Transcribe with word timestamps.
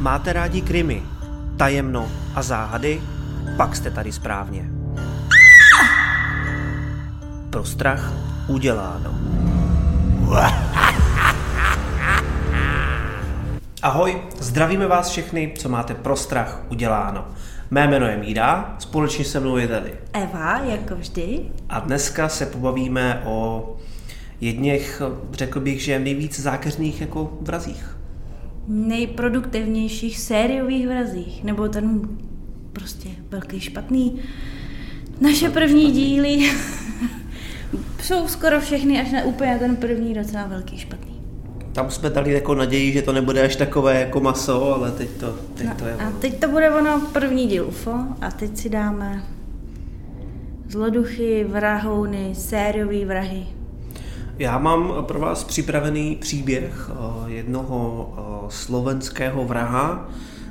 Máte 0.00 0.32
rádi 0.32 0.60
krimi, 0.60 1.02
tajemno 1.56 2.08
a 2.34 2.42
záhady? 2.42 3.00
Pak 3.56 3.76
jste 3.76 3.90
tady 3.90 4.12
správně. 4.12 4.70
Pro 7.50 7.64
strach 7.64 8.12
uděláno. 8.48 9.14
Ahoj, 13.82 14.22
zdravíme 14.38 14.86
vás 14.86 15.08
všechny, 15.08 15.54
co 15.58 15.68
máte 15.68 15.94
pro 15.94 16.16
strach 16.16 16.62
uděláno. 16.68 17.28
Mé 17.70 17.86
jméno 17.86 18.06
je 18.06 18.16
Míra, 18.16 18.76
společně 18.78 19.24
se 19.24 19.40
mnou 19.40 19.56
je 19.56 19.68
tady 19.68 19.94
Eva, 20.12 20.58
jako 20.58 20.94
vždy. 20.94 21.40
A 21.68 21.80
dneska 21.80 22.28
se 22.28 22.46
pobavíme 22.46 23.22
o 23.24 23.66
jedněch, 24.40 25.02
řekl 25.32 25.60
bych, 25.60 25.82
že 25.82 25.98
nejvíc 25.98 26.40
zákeřných 26.40 27.00
jako 27.00 27.38
vrazích. 27.40 27.99
Nejproduktivnějších 28.72 30.18
sériových 30.18 30.86
vrazích, 30.88 31.44
nebo 31.44 31.68
ten 31.68 32.00
prostě 32.72 33.08
velký 33.30 33.60
špatný. 33.60 34.18
Naše 35.20 35.48
první 35.50 35.90
díly 35.92 36.38
jsou 38.02 38.28
skoro 38.28 38.60
všechny 38.60 39.00
až 39.00 39.12
na 39.12 39.24
úplně 39.24 39.56
ten 39.58 39.76
první 39.76 40.14
docela 40.14 40.46
velký 40.46 40.78
špatný. 40.78 41.20
Tam 41.72 41.90
jsme 41.90 42.10
dali 42.10 42.32
jako 42.32 42.54
naději, 42.54 42.92
že 42.92 43.02
to 43.02 43.12
nebude 43.12 43.42
až 43.42 43.56
takové 43.56 44.00
jako 44.00 44.20
maso, 44.20 44.74
ale 44.74 44.90
teď 44.90 45.08
to, 45.10 45.38
teď 45.54 45.66
No, 45.66 45.74
to 45.74 45.86
je... 45.86 45.94
a 45.94 46.10
teď 46.10 46.40
to 46.40 46.48
bude 46.48 46.70
ono 46.70 47.00
první 47.12 47.46
díl 47.46 47.66
UFO 47.66 47.94
a 48.20 48.30
teď 48.30 48.56
si 48.56 48.68
dáme 48.68 49.22
zloduchy, 50.68 51.44
vrahouny, 51.48 52.30
sériový 52.34 53.04
vrahy. 53.04 53.46
Já 54.40 54.58
mám 54.58 54.94
pro 55.02 55.20
vás 55.20 55.44
připravený 55.44 56.16
příběh 56.16 56.90
eh, 56.90 57.30
jednoho 57.30 58.12
eh, 58.16 58.46
slovenského 58.48 59.44
vraha. 59.44 60.08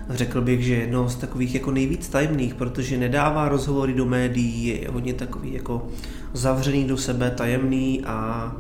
Řekl 0.10 0.42
bych, 0.42 0.66
že 0.66 0.76
jednoho 0.76 1.10
z 1.10 1.16
takových 1.16 1.56
jako 1.56 1.72
nejvíc 1.72 2.10
tajemných, 2.10 2.56
protože 2.56 2.98
nedává 2.98 3.50
rozhovory 3.50 3.94
do 3.94 4.06
médií, 4.06 4.68
je 4.68 4.90
hodně 4.90 5.14
takový 5.14 5.54
jako 5.54 5.88
zavřený 6.34 6.84
do 6.84 6.98
sebe, 6.98 7.32
tajemný 7.32 8.02
a, 8.06 8.52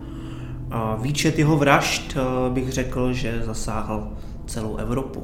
a 0.71 0.95
výčet 0.95 1.39
jeho 1.39 1.58
vražd 1.58 2.17
eh, 2.17 2.49
bych 2.49 2.71
řekl, 2.71 3.14
že 3.14 3.41
zasáhl 3.45 4.14
celou 4.45 4.75
Evropu, 4.75 5.23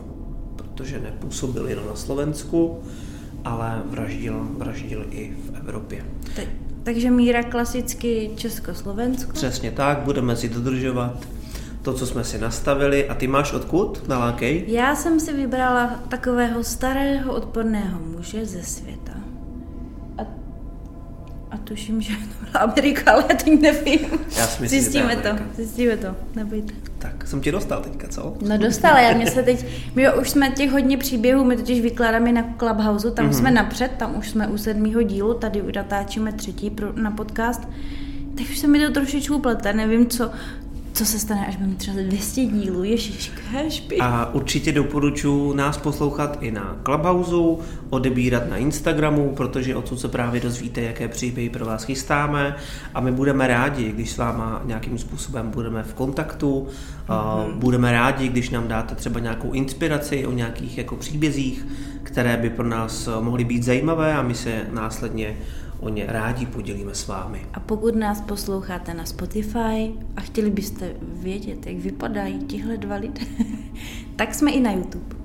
protože 0.56 1.00
nepůsobil 1.00 1.67
jen 1.67 1.80
na 1.90 1.95
Slovensku, 1.95 2.80
ale 3.45 3.81
vraždil, 3.86 4.47
vraždil 4.58 5.06
i 5.12 5.34
v 5.52 5.56
Evropě. 5.56 6.06
Te- 6.36 6.65
takže 6.86 7.11
míra 7.11 7.44
klasicky 7.44 8.31
Československo. 8.36 9.31
Přesně 9.31 9.72
tak, 9.72 9.97
budeme 10.00 10.36
si 10.36 10.50
dodržovat 10.50 11.25
to, 11.81 11.94
co 11.94 12.05
jsme 12.08 12.23
si 12.23 12.38
nastavili. 12.38 13.09
A 13.09 13.16
ty 13.16 13.28
máš 13.28 13.53
odkud? 13.53 14.08
Nalákej. 14.08 14.64
Já 14.67 14.95
jsem 14.95 15.19
si 15.19 15.33
vybrala 15.33 16.00
takového 16.09 16.63
starého 16.63 17.33
odporného 17.33 18.00
muže 18.00 18.45
ze 18.45 18.63
světa. 18.63 19.13
A, 21.52 21.58
tuším, 21.58 22.02
že 22.02 22.14
to 22.14 22.52
byla 22.52 22.64
Amerika, 22.64 23.12
ale 23.12 23.26
já 23.30 23.36
teď 23.36 23.62
nevím. 23.62 24.00
Já 24.38 24.48
si 24.48 24.62
myslím, 24.62 24.82
zjistíme 24.82 25.16
to, 25.16 25.30
zjistíme 25.56 25.98
to, 25.98 26.08
nebojte. 26.36 26.74
Tak, 26.98 27.28
jsem 27.28 27.42
tě 27.42 27.52
dostal 27.52 27.82
teďka, 27.82 28.08
co? 28.08 28.38
No 28.48 28.58
dostala, 28.58 29.00
já 29.00 29.18
mě 29.18 29.32
se 29.32 29.44
teď, 29.44 29.66
my 29.96 30.14
už 30.14 30.30
jsme 30.30 30.50
těch 30.50 30.72
hodně 30.72 30.98
příběhů, 30.98 31.44
my 31.44 31.58
totiž 31.58 31.82
vykládáme 31.82 32.32
na 32.32 32.56
Clubhouse, 32.58 33.12
tam 33.12 33.30
mm-hmm. 33.30 33.38
jsme 33.38 33.52
napřed, 33.52 33.92
tam 33.98 34.18
už 34.18 34.30
jsme 34.30 34.48
u 34.48 34.58
sedmého 34.58 35.02
dílu, 35.02 35.34
tady 35.34 35.64
natáčíme 35.76 36.32
třetí 36.34 36.70
pro, 36.70 36.94
na 36.94 37.12
podcast, 37.12 37.62
tak 38.38 38.50
už 38.50 38.58
se 38.58 38.68
mi 38.68 38.86
to 38.86 38.94
trošičku 38.94 39.40
plete, 39.40 39.74
nevím, 39.74 40.08
co, 40.08 40.32
co 40.96 41.06
se 41.06 41.20
stane, 41.20 41.48
až 41.48 41.56
budeme 41.56 41.76
třeba 41.76 41.98
200 42.02 42.46
dílů, 42.46 42.84
ježiš, 42.84 43.32
kéšpi. 43.52 43.98
A 43.98 44.34
určitě 44.34 44.72
doporučuji 44.72 45.54
nás 45.54 45.78
poslouchat 45.78 46.38
i 46.42 46.52
na 46.52 46.78
Clubhouse, 46.84 47.64
odebírat 47.90 48.50
na 48.50 48.58
Instagramu, 48.58 49.34
protože 49.36 49.76
odsud 49.76 50.00
se 50.00 50.08
právě 50.08 50.42
dozvíte, 50.42 50.82
jaké 50.82 51.08
příběhy 51.08 51.50
pro 51.50 51.66
vás 51.66 51.84
chystáme 51.84 52.56
a 52.94 53.02
my 53.02 53.12
budeme 53.12 53.47
rádi, 53.47 53.92
když 53.92 54.12
s 54.12 54.18
váma 54.18 54.62
nějakým 54.66 54.97
způsobem 54.97 55.52
budeme 55.52 55.84
v 55.84 55.94
kontaktu, 55.94 56.68
mm-hmm. 57.08 57.53
budeme 57.53 57.92
rádi, 57.92 58.28
když 58.28 58.50
nám 58.50 58.68
dáte 58.68 58.96
třeba 58.96 59.19
nějakou 59.19 59.52
inspiraci 59.52 60.25
o 60.25 60.31
nějakých 60.31 60.78
jako 60.78 60.96
příbězích, 60.96 61.66
které 62.03 62.38
by 62.38 62.50
pro 62.50 62.68
nás 62.68 63.09
mohly 63.19 63.44
být 63.44 63.64
zajímavé 63.64 64.14
a 64.14 64.22
my 64.22 64.36
se 64.36 64.62
následně 64.74 65.38
o 65.80 65.90
ně 65.90 66.06
rádi 66.08 66.46
podělíme 66.46 66.96
s 66.96 67.08
vámi. 67.08 67.46
A 67.53 67.59
pokud 67.59 67.96
nás 67.96 68.22
posloucháte 68.22 68.94
na 68.94 69.06
Spotify 69.06 69.91
a 70.18 70.22
chtěli 70.22 70.50
byste 70.50 70.90
vědět, 71.02 71.68
jak 71.68 71.75
vypadají 71.75 72.40
tihle 72.40 72.78
dva 72.78 72.96
lidé, 72.96 73.22
tak 74.16 74.34
jsme 74.34 74.52
i 74.52 74.59
na 74.59 74.72
YouTube. 74.72 75.16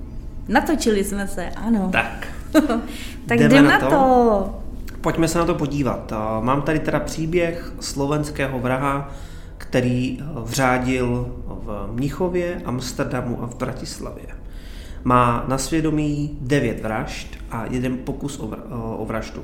Natočili 0.47 1.03
jsme 1.03 1.27
se, 1.27 1.49
ano. 1.49 1.89
Tak, 1.91 2.27
tak 3.27 3.39
jdeme 3.39 3.55
jdem 3.55 3.67
na 3.67 3.79
to. 3.79 3.89
to. 3.89 4.61
Pojďme 5.01 5.27
se 5.27 5.39
na 5.39 5.45
to 5.45 5.55
podívat. 5.55 6.13
Mám 6.41 6.61
tady 6.61 6.79
teda 6.79 6.99
příběh 6.99 7.73
slovenského 7.79 8.59
vraha, 8.59 9.11
který 9.57 10.19
vřádil 10.43 11.35
v 11.47 11.89
Mnichově, 11.91 12.61
Amsterdamu 12.65 13.43
a 13.43 13.47
v 13.47 13.55
Bratislavě. 13.55 14.25
Má 15.03 15.45
na 15.47 15.57
svědomí 15.57 16.37
devět 16.41 16.81
vražd 16.81 17.37
a 17.51 17.65
jeden 17.69 17.97
pokus 17.97 18.39
o, 18.39 18.49
o 18.97 19.05
vraždu. 19.05 19.43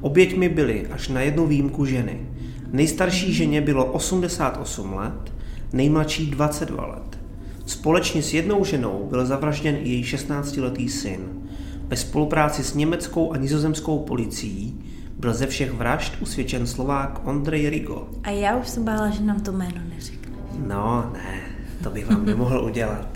Oběťmi 0.00 0.48
byly 0.48 0.86
až 0.86 1.08
na 1.08 1.20
jednu 1.20 1.46
výjimku 1.46 1.84
ženy. 1.84 2.20
Nejstarší 2.72 3.34
ženě 3.34 3.60
bylo 3.60 3.84
88 3.84 4.94
let, 4.94 5.32
nejmladší 5.72 6.30
22 6.30 6.86
let. 6.86 7.18
Společně 7.66 8.22
s 8.22 8.34
jednou 8.34 8.64
ženou 8.64 9.06
byl 9.10 9.26
zavražděn 9.26 9.76
i 9.82 9.88
její 9.88 10.04
16-letý 10.04 10.88
syn. 10.88 11.20
Ve 11.88 11.96
spolupráci 11.96 12.64
s 12.64 12.74
německou 12.74 13.32
a 13.32 13.36
nizozemskou 13.36 13.98
policií 13.98 14.80
byl 15.18 15.34
ze 15.34 15.46
všech 15.46 15.72
vražd 15.72 16.12
usvědčen 16.20 16.66
Slovák 16.66 17.20
Ondrej 17.24 17.70
Rigo. 17.70 18.08
A 18.22 18.30
já 18.30 18.56
už 18.56 18.68
jsem 18.68 18.84
bála, 18.84 19.10
že 19.10 19.22
nám 19.22 19.40
to 19.40 19.52
jméno 19.52 19.80
neřekne. 19.94 20.32
No, 20.66 21.10
ne, 21.12 21.40
to 21.82 21.90
bych 21.90 22.10
vám 22.10 22.26
nemohl 22.26 22.64
udělat. 22.64 23.08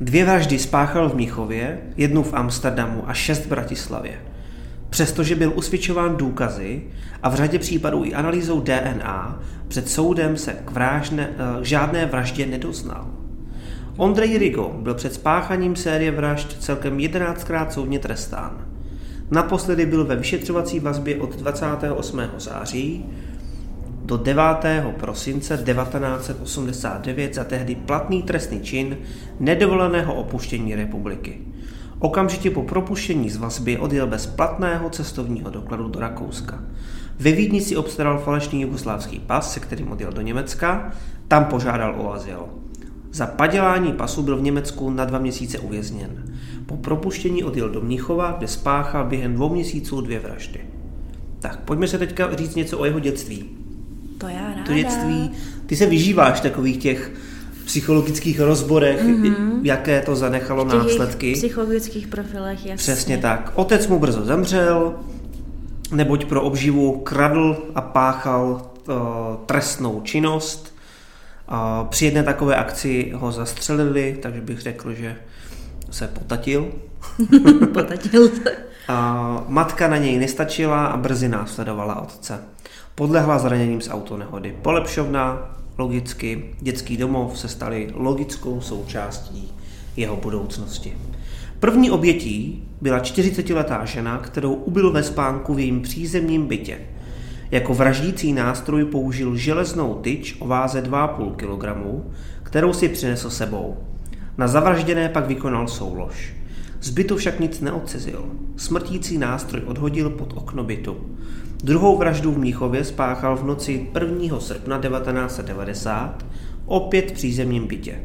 Dvě 0.00 0.24
vraždy 0.24 0.58
spáchal 0.58 1.08
v 1.08 1.14
Mnichově, 1.14 1.80
jednu 1.96 2.22
v 2.22 2.34
Amsterdamu 2.34 3.08
a 3.08 3.14
šest 3.14 3.44
v 3.44 3.48
Bratislavě. 3.48 4.31
Přestože 4.92 5.34
byl 5.34 5.52
usvědčován 5.54 6.16
důkazy 6.16 6.82
a 7.22 7.28
v 7.28 7.34
řadě 7.34 7.58
případů 7.58 8.04
i 8.04 8.14
analýzou 8.14 8.60
DNA, 8.60 9.42
před 9.68 9.88
soudem 9.88 10.36
se 10.36 10.52
k 10.52 10.70
vražne, 10.70 11.30
eh, 11.32 11.64
žádné 11.64 12.06
vraždě 12.06 12.46
nedoznal. 12.46 13.10
Ondrej 13.96 14.38
Rigo 14.38 14.76
byl 14.82 14.94
před 14.94 15.14
spáchaním 15.14 15.76
série 15.76 16.10
vražd 16.10 16.62
celkem 16.62 16.96
11krát 16.96 17.68
soudně 17.68 17.98
trestán. 17.98 18.66
Naposledy 19.30 19.86
byl 19.86 20.04
ve 20.04 20.16
vyšetřovací 20.16 20.80
vazbě 20.80 21.16
od 21.16 21.36
28. 21.36 22.40
září 22.40 23.04
do 24.04 24.16
9. 24.16 24.44
prosince 25.00 25.56
1989 25.56 27.34
za 27.34 27.44
tehdy 27.44 27.74
platný 27.74 28.22
trestný 28.22 28.60
čin 28.60 28.98
nedovoleného 29.40 30.14
opuštění 30.14 30.74
republiky. 30.74 31.51
Okamžitě 32.02 32.50
po 32.50 32.62
propuštění 32.62 33.30
z 33.30 33.36
vazby 33.36 33.78
odjel 33.78 34.06
bez 34.06 34.26
platného 34.26 34.90
cestovního 34.90 35.50
dokladu 35.50 35.88
do 35.88 36.00
Rakouska. 36.00 36.62
Ve 37.18 37.32
Vídni 37.32 37.60
si 37.60 37.76
obstaral 37.76 38.18
falešný 38.18 38.60
jugoslávský 38.62 39.18
pas, 39.18 39.52
se 39.52 39.60
kterým 39.60 39.92
odjel 39.92 40.12
do 40.12 40.20
Německa, 40.20 40.92
tam 41.28 41.44
požádal 41.44 41.94
o 41.98 42.12
azyl. 42.12 42.44
Za 43.12 43.26
padělání 43.26 43.92
pasu 43.92 44.22
byl 44.22 44.36
v 44.36 44.42
Německu 44.42 44.90
na 44.90 45.04
dva 45.04 45.18
měsíce 45.18 45.58
uvězněn. 45.58 46.24
Po 46.66 46.76
propuštění 46.76 47.44
odjel 47.44 47.68
do 47.68 47.80
Mnichova, 47.80 48.34
kde 48.38 48.48
spáchal 48.48 49.04
během 49.04 49.34
dvou 49.34 49.54
měsíců 49.54 50.00
dvě 50.00 50.20
vraždy. 50.20 50.60
Tak, 51.40 51.60
pojďme 51.60 51.88
se 51.88 51.98
teďka 51.98 52.36
říct 52.36 52.54
něco 52.54 52.78
o 52.78 52.84
jeho 52.84 52.98
dětství. 52.98 53.44
To 54.18 54.28
já 54.28 54.48
ráda. 54.48 54.62
To 54.66 54.72
dětství, 54.72 55.30
ty 55.66 55.76
se 55.76 55.86
vyžíváš 55.86 56.40
takových 56.40 56.76
těch 56.76 57.12
psychologických 57.72 58.40
rozborech, 58.40 59.04
mm-hmm. 59.04 59.60
jaké 59.62 60.00
to 60.00 60.16
zanechalo 60.16 60.64
V 60.64 60.70
těch 60.70 60.82
následky. 60.82 61.32
psychologických 61.32 62.06
profilech, 62.06 62.66
jasně. 62.66 62.76
Přesně 62.76 63.18
tak. 63.18 63.52
Otec 63.54 63.86
mu 63.86 63.98
brzo 63.98 64.24
zemřel, 64.24 64.94
neboť 65.92 66.24
pro 66.24 66.42
obživu 66.42 67.00
kradl 67.00 67.56
a 67.74 67.80
páchal 67.80 68.62
uh, 68.88 68.94
trestnou 69.46 70.00
činnost. 70.00 70.74
Uh, 71.50 71.88
při 71.88 72.04
jedné 72.04 72.22
takové 72.22 72.56
akci 72.56 73.12
ho 73.14 73.32
zastřelili, 73.32 74.18
takže 74.22 74.40
bych 74.40 74.60
řekl, 74.60 74.92
že 74.92 75.16
se 75.90 76.08
potatil. 76.08 76.72
Potatil 77.74 78.28
se. 78.28 78.56
A 78.88 79.44
matka 79.48 79.88
na 79.88 79.96
něj 79.96 80.18
nestačila 80.18 80.86
a 80.86 80.96
brzy 80.96 81.28
následovala 81.28 82.00
otce. 82.00 82.38
Podlehla 82.94 83.38
zraněním 83.38 83.80
z 83.80 83.90
autonehody. 83.90 84.56
Polepšovna, 84.62 85.52
logicky, 85.78 86.44
dětský 86.60 86.96
domov 86.96 87.38
se 87.38 87.48
staly 87.48 87.88
logickou 87.94 88.60
součástí 88.60 89.52
jeho 89.96 90.16
budoucnosti. 90.16 90.92
První 91.60 91.90
obětí 91.90 92.64
byla 92.80 92.98
40-letá 92.98 93.84
žena, 93.84 94.18
kterou 94.18 94.54
ubil 94.54 94.92
ve 94.92 95.02
spánku 95.02 95.54
v 95.54 95.58
jejím 95.58 95.80
přízemním 95.80 96.46
bytě. 96.46 96.78
Jako 97.50 97.74
vraždící 97.74 98.32
nástroj 98.32 98.84
použil 98.84 99.36
železnou 99.36 99.94
tyč 99.94 100.36
o 100.38 100.46
váze 100.46 100.82
2,5 100.82 101.34
kg, 101.36 102.02
kterou 102.42 102.72
si 102.72 102.88
přinesl 102.88 103.30
sebou. 103.30 103.76
Na 104.38 104.48
zavražděné 104.48 105.08
pak 105.08 105.26
vykonal 105.26 105.68
soulož. 105.68 106.34
Z 106.80 106.90
bytu 106.90 107.16
však 107.16 107.40
nic 107.40 107.60
neodcizil. 107.60 108.24
Smrtící 108.56 109.18
nástroj 109.18 109.62
odhodil 109.66 110.10
pod 110.10 110.32
okno 110.36 110.64
bytu. 110.64 110.96
Druhou 111.64 111.98
vraždu 111.98 112.32
v 112.32 112.38
Mnichově 112.38 112.84
spáchal 112.84 113.36
v 113.36 113.44
noci 113.44 113.86
1. 114.00 114.40
srpna 114.40 114.78
1990 114.78 116.26
opět 116.66 117.10
v 117.10 117.12
přízemním 117.12 117.66
bytě. 117.66 117.98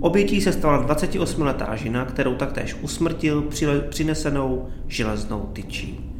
Obětí 0.00 0.40
se 0.40 0.52
stala 0.52 0.86
28-letá 0.86 1.74
žena, 1.74 2.04
kterou 2.04 2.34
taktéž 2.34 2.76
usmrtil 2.80 3.44
přinesenou 3.88 4.68
železnou 4.86 5.50
tyčí. 5.52 6.10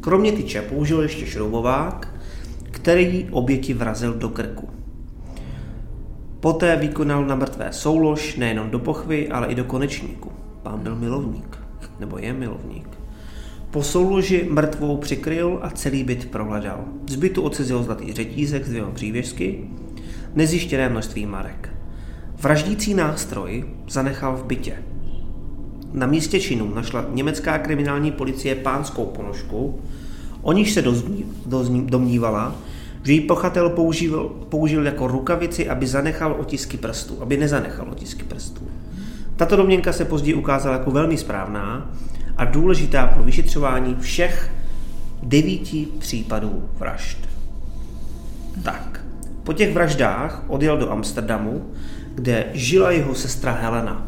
Kromě 0.00 0.32
tyče 0.32 0.62
použil 0.62 1.02
ještě 1.02 1.26
šroubovák, 1.26 2.14
který 2.70 3.28
oběti 3.30 3.74
vrazil 3.74 4.14
do 4.14 4.28
krku. 4.28 4.68
Poté 6.40 6.76
vykonal 6.76 7.24
na 7.24 7.34
mrtvé 7.34 7.68
soulož 7.70 8.36
nejenom 8.36 8.70
do 8.70 8.78
pochvy, 8.78 9.28
ale 9.28 9.46
i 9.46 9.54
do 9.54 9.64
konečníku. 9.64 10.32
Pán 10.62 10.80
byl 10.80 10.96
milovník, 10.96 11.58
nebo 12.00 12.18
je 12.18 12.32
milovník. 12.32 13.03
Po 13.74 13.82
souloži 13.82 14.46
mrtvou 14.50 14.96
přikryl 14.96 15.58
a 15.62 15.70
celý 15.70 16.04
byt 16.04 16.30
prohledal. 16.30 16.84
Z 17.10 17.16
bytu 17.16 17.42
odcizil 17.42 17.82
zlatý 17.82 18.12
řetízek 18.12 18.66
s 18.66 18.68
dvěma 18.68 18.90
přívěžky, 18.90 19.64
nezjištěné 20.34 20.88
množství 20.88 21.26
marek. 21.26 21.70
Vraždící 22.42 22.94
nástroj 22.94 23.64
zanechal 23.88 24.36
v 24.36 24.44
bytě. 24.44 24.82
Na 25.92 26.06
místě 26.06 26.40
činu 26.40 26.74
našla 26.74 27.06
německá 27.12 27.58
kriminální 27.58 28.12
policie 28.12 28.54
pánskou 28.54 29.06
ponožku, 29.06 29.80
o 30.42 30.52
níž 30.52 30.72
se 30.72 30.82
dozní, 30.82 31.24
dozní, 31.46 31.86
domnívala, 31.86 32.56
že 33.02 33.12
ji 33.12 33.20
pochatel 33.20 33.70
použil, 33.70 34.32
použil 34.48 34.86
jako 34.86 35.06
rukavici, 35.06 35.68
aby 35.68 35.86
zanechal 35.86 36.36
otisky 36.38 36.76
prstů, 36.76 37.16
aby 37.20 37.36
nezanechal 37.36 37.86
otisky 37.90 38.22
prstů. 38.22 38.62
Tato 39.36 39.56
domněnka 39.56 39.92
se 39.92 40.04
později 40.04 40.34
ukázala 40.34 40.76
jako 40.76 40.90
velmi 40.90 41.16
správná 41.16 41.90
a 42.36 42.44
důležitá 42.44 43.06
pro 43.06 43.22
vyšetřování 43.22 43.96
všech 44.00 44.50
devíti 45.22 45.88
případů 45.98 46.68
vražd. 46.78 47.18
Tak, 48.62 49.04
po 49.42 49.52
těch 49.52 49.74
vraždách 49.74 50.42
odjel 50.48 50.76
do 50.76 50.90
Amsterdamu, 50.92 51.70
kde 52.14 52.44
žila 52.52 52.90
jeho 52.90 53.14
sestra 53.14 53.52
Helena. 53.52 54.06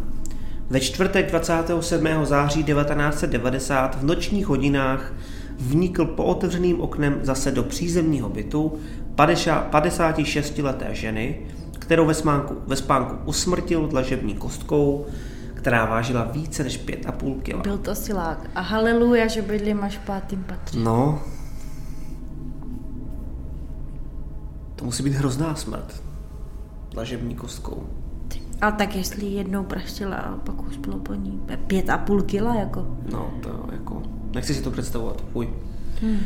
Ve 0.71 0.81
čtvrtek 0.81 1.31
27. 1.31 2.07
září 2.25 2.65
1990 2.65 3.99
v 4.01 4.05
nočních 4.05 4.47
hodinách 4.47 5.13
vnikl 5.59 6.05
po 6.05 6.25
otevřeným 6.25 6.81
oknem 6.81 7.19
zase 7.23 7.51
do 7.51 7.63
přízemního 7.63 8.29
bytu 8.29 8.79
56-leté 9.17 10.87
ženy, 10.93 11.41
kterou 11.79 12.07
ve, 12.07 12.15
smánku, 12.15 12.57
ve 12.67 12.77
spánku 12.77 13.17
usmrtil 13.25 13.87
dlažební 13.87 14.35
kostkou, 14.35 15.07
která 15.67 15.85
vážila 15.85 16.25
více 16.25 16.65
než 16.65 16.85
5,5 16.85 17.41
kg. 17.41 17.63
Byl 17.63 17.79
to 17.79 17.95
silák. 17.95 18.51
A 18.55 18.61
haleluja, 18.61 19.27
že 19.27 19.43
bydlím 19.43 19.83
až 19.83 19.99
v 19.99 20.01
pátým 20.01 20.45
patře. 20.45 20.79
No, 20.79 21.23
to 24.77 24.85
musí 24.85 25.03
být 25.03 25.13
hrozná 25.13 25.55
smrt. 25.55 26.03
Dlažební 26.91 27.35
kostkou. 27.35 27.87
A 28.61 28.71
tak 28.71 28.97
jestli 28.97 29.27
jednou 29.27 29.65
praštila 29.65 30.17
a 30.17 30.37
pak 30.37 30.63
už 30.63 30.77
bylo 30.77 30.99
po 30.99 31.15
ní 31.15 31.41
pět 31.67 31.91
a 31.91 31.99
půl 31.99 32.23
kila, 32.23 32.55
jako. 32.55 32.87
No, 33.13 33.31
to 33.43 33.69
jako, 33.73 34.03
nechci 34.35 34.55
si 34.55 34.63
to 34.63 34.71
představovat, 34.71 35.25
fuj. 35.33 35.49
Hmm. 36.03 36.21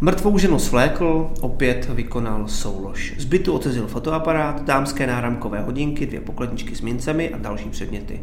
Mrtvou 0.00 0.38
ženu 0.38 0.58
svlékl, 0.58 1.30
opět 1.40 1.88
vykonal 1.88 2.48
soulož. 2.48 3.14
Z 3.18 3.24
bytu 3.24 3.52
otezil 3.52 3.86
fotoaparát, 3.86 4.64
dámské 4.64 5.06
náramkové 5.06 5.60
hodinky, 5.60 6.06
dvě 6.06 6.20
pokladničky 6.20 6.76
s 6.76 6.80
mincemi 6.80 7.30
a 7.30 7.38
další 7.38 7.70
předměty. 7.70 8.20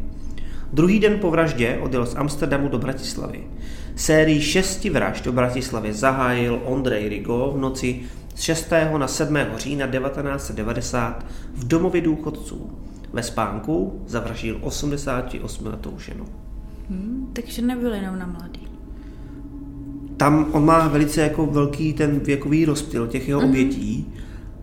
Druhý 0.74 1.00
den 1.00 1.18
po 1.18 1.30
vraždě 1.30 1.78
odjel 1.82 2.06
z 2.06 2.14
Amsterdamu 2.16 2.68
do 2.68 2.78
Bratislavy. 2.78 3.44
Sérii 3.96 4.40
šesti 4.40 4.90
vražd 4.90 5.24
do 5.24 5.32
Bratislavy 5.32 5.92
zahájil 5.92 6.60
Ondrej 6.64 7.08
Rigo 7.08 7.52
v 7.56 7.60
noci 7.60 8.00
z 8.34 8.40
6. 8.40 8.72
na 8.98 9.08
7. 9.08 9.36
října 9.56 9.86
1990 9.86 11.26
v 11.54 11.68
domově 11.68 12.00
důchodců. 12.00 12.70
Ve 13.12 13.22
spánku 13.22 14.02
zavraždil 14.06 14.58
88-letou 14.58 15.98
ženu. 15.98 16.24
Hmm, 16.90 17.30
takže 17.32 17.62
nebyl 17.62 17.94
jenom 17.94 18.18
na 18.18 18.26
mladý. 18.26 18.68
Tam 20.16 20.46
on 20.52 20.64
má 20.64 20.88
velice 20.88 21.20
jako 21.20 21.46
velký 21.46 21.92
ten 21.92 22.20
věkový 22.20 22.64
rozptyl 22.64 23.06
těch 23.06 23.28
jeho 23.28 23.40
mm-hmm. 23.40 23.48
obětí 23.48 24.12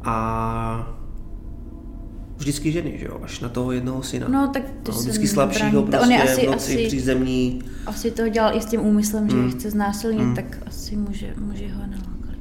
a 0.04 1.01
vždycky 2.42 2.72
ženy, 2.72 2.98
že 2.98 3.06
jo, 3.06 3.20
až 3.24 3.40
na 3.40 3.50
toho 3.50 3.72
jednoho 3.72 4.04
syna. 4.04 4.28
No, 4.30 4.48
tak 4.54 4.64
to 4.84 4.92
no, 4.92 4.98
vždycky 4.98 5.28
slabšího 5.28 5.84
prostě 5.84 6.00
on 6.00 6.12
je 6.12 6.24
asi, 6.24 6.42
v 6.42 6.50
noci 6.50 6.74
asi, 6.74 6.88
přízemní. 6.88 7.62
Asi 7.86 8.12
to 8.12 8.30
dělal 8.30 8.58
i 8.58 8.62
s 8.62 8.66
tím 8.66 8.82
úmyslem, 8.82 9.30
že 9.30 9.36
mm. 9.36 9.52
chce 9.52 9.72
znásilnit, 9.72 10.22
mm. 10.22 10.36
tak 10.36 10.58
asi 10.66 10.96
může, 10.96 11.34
může 11.38 11.68
ho 11.68 11.82
nalákali. 11.82 12.38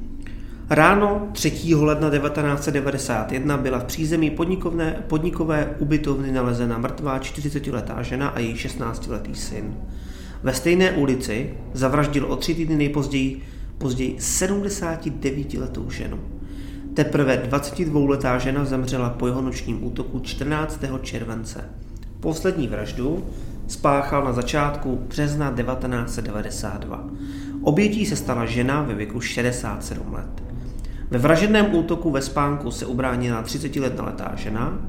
Ráno 0.69 1.27
3. 1.31 1.75
ledna 1.75 2.09
1991 2.09 3.57
byla 3.57 3.79
v 3.79 3.83
přízemí 3.83 4.29
podnikové, 4.29 5.03
podnikové 5.07 5.75
ubytovny 5.79 6.31
nalezena 6.31 6.77
mrtvá 6.77 7.19
40-letá 7.19 8.01
žena 8.01 8.27
a 8.27 8.39
její 8.39 8.53
16-letý 8.53 9.35
syn. 9.35 9.75
Ve 10.43 10.53
stejné 10.53 10.91
ulici 10.91 11.53
zavraždil 11.73 12.25
o 12.25 12.35
tři 12.35 12.55
týdny 12.55 12.75
nejpozději 12.75 13.41
později 13.81 14.15
79-letou 14.19 15.89
ženu. 15.89 16.19
Teprve 16.93 17.37
22-letá 17.49 18.37
žena 18.37 18.65
zemřela 18.65 19.09
po 19.09 19.27
jeho 19.27 19.41
nočním 19.41 19.83
útoku 19.83 20.19
14. 20.19 20.79
července. 21.01 21.69
Poslední 22.19 22.67
vraždu 22.67 23.25
spáchal 23.67 24.23
na 24.23 24.33
začátku 24.33 24.95
března 25.07 25.51
1992. 25.51 27.09
Obětí 27.61 28.05
se 28.05 28.15
stala 28.15 28.45
žena 28.45 28.81
ve 28.81 28.93
věku 28.93 29.21
67 29.21 30.13
let. 30.13 30.43
Ve 31.09 31.17
vražedném 31.17 31.75
útoku 31.75 32.11
ve 32.11 32.21
spánku 32.21 32.71
se 32.71 32.85
ubránila 32.85 33.43
30-letá 33.43 34.35
žena, 34.35 34.79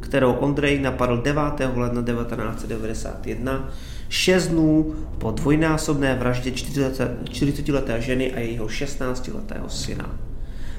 kterou 0.00 0.32
Ondrej 0.32 0.80
napadl 0.80 1.16
9. 1.22 1.42
ledna 1.74 2.02
1991, 2.02 3.70
6 4.08 4.48
dnů 4.48 4.94
po 5.18 5.30
dvojnásobné 5.30 6.14
vraždě 6.14 6.50
40-leté 6.50 7.98
ženy 7.98 8.32
a 8.32 8.40
jejího 8.40 8.66
16-letého 8.66 9.68
syna. 9.68 10.25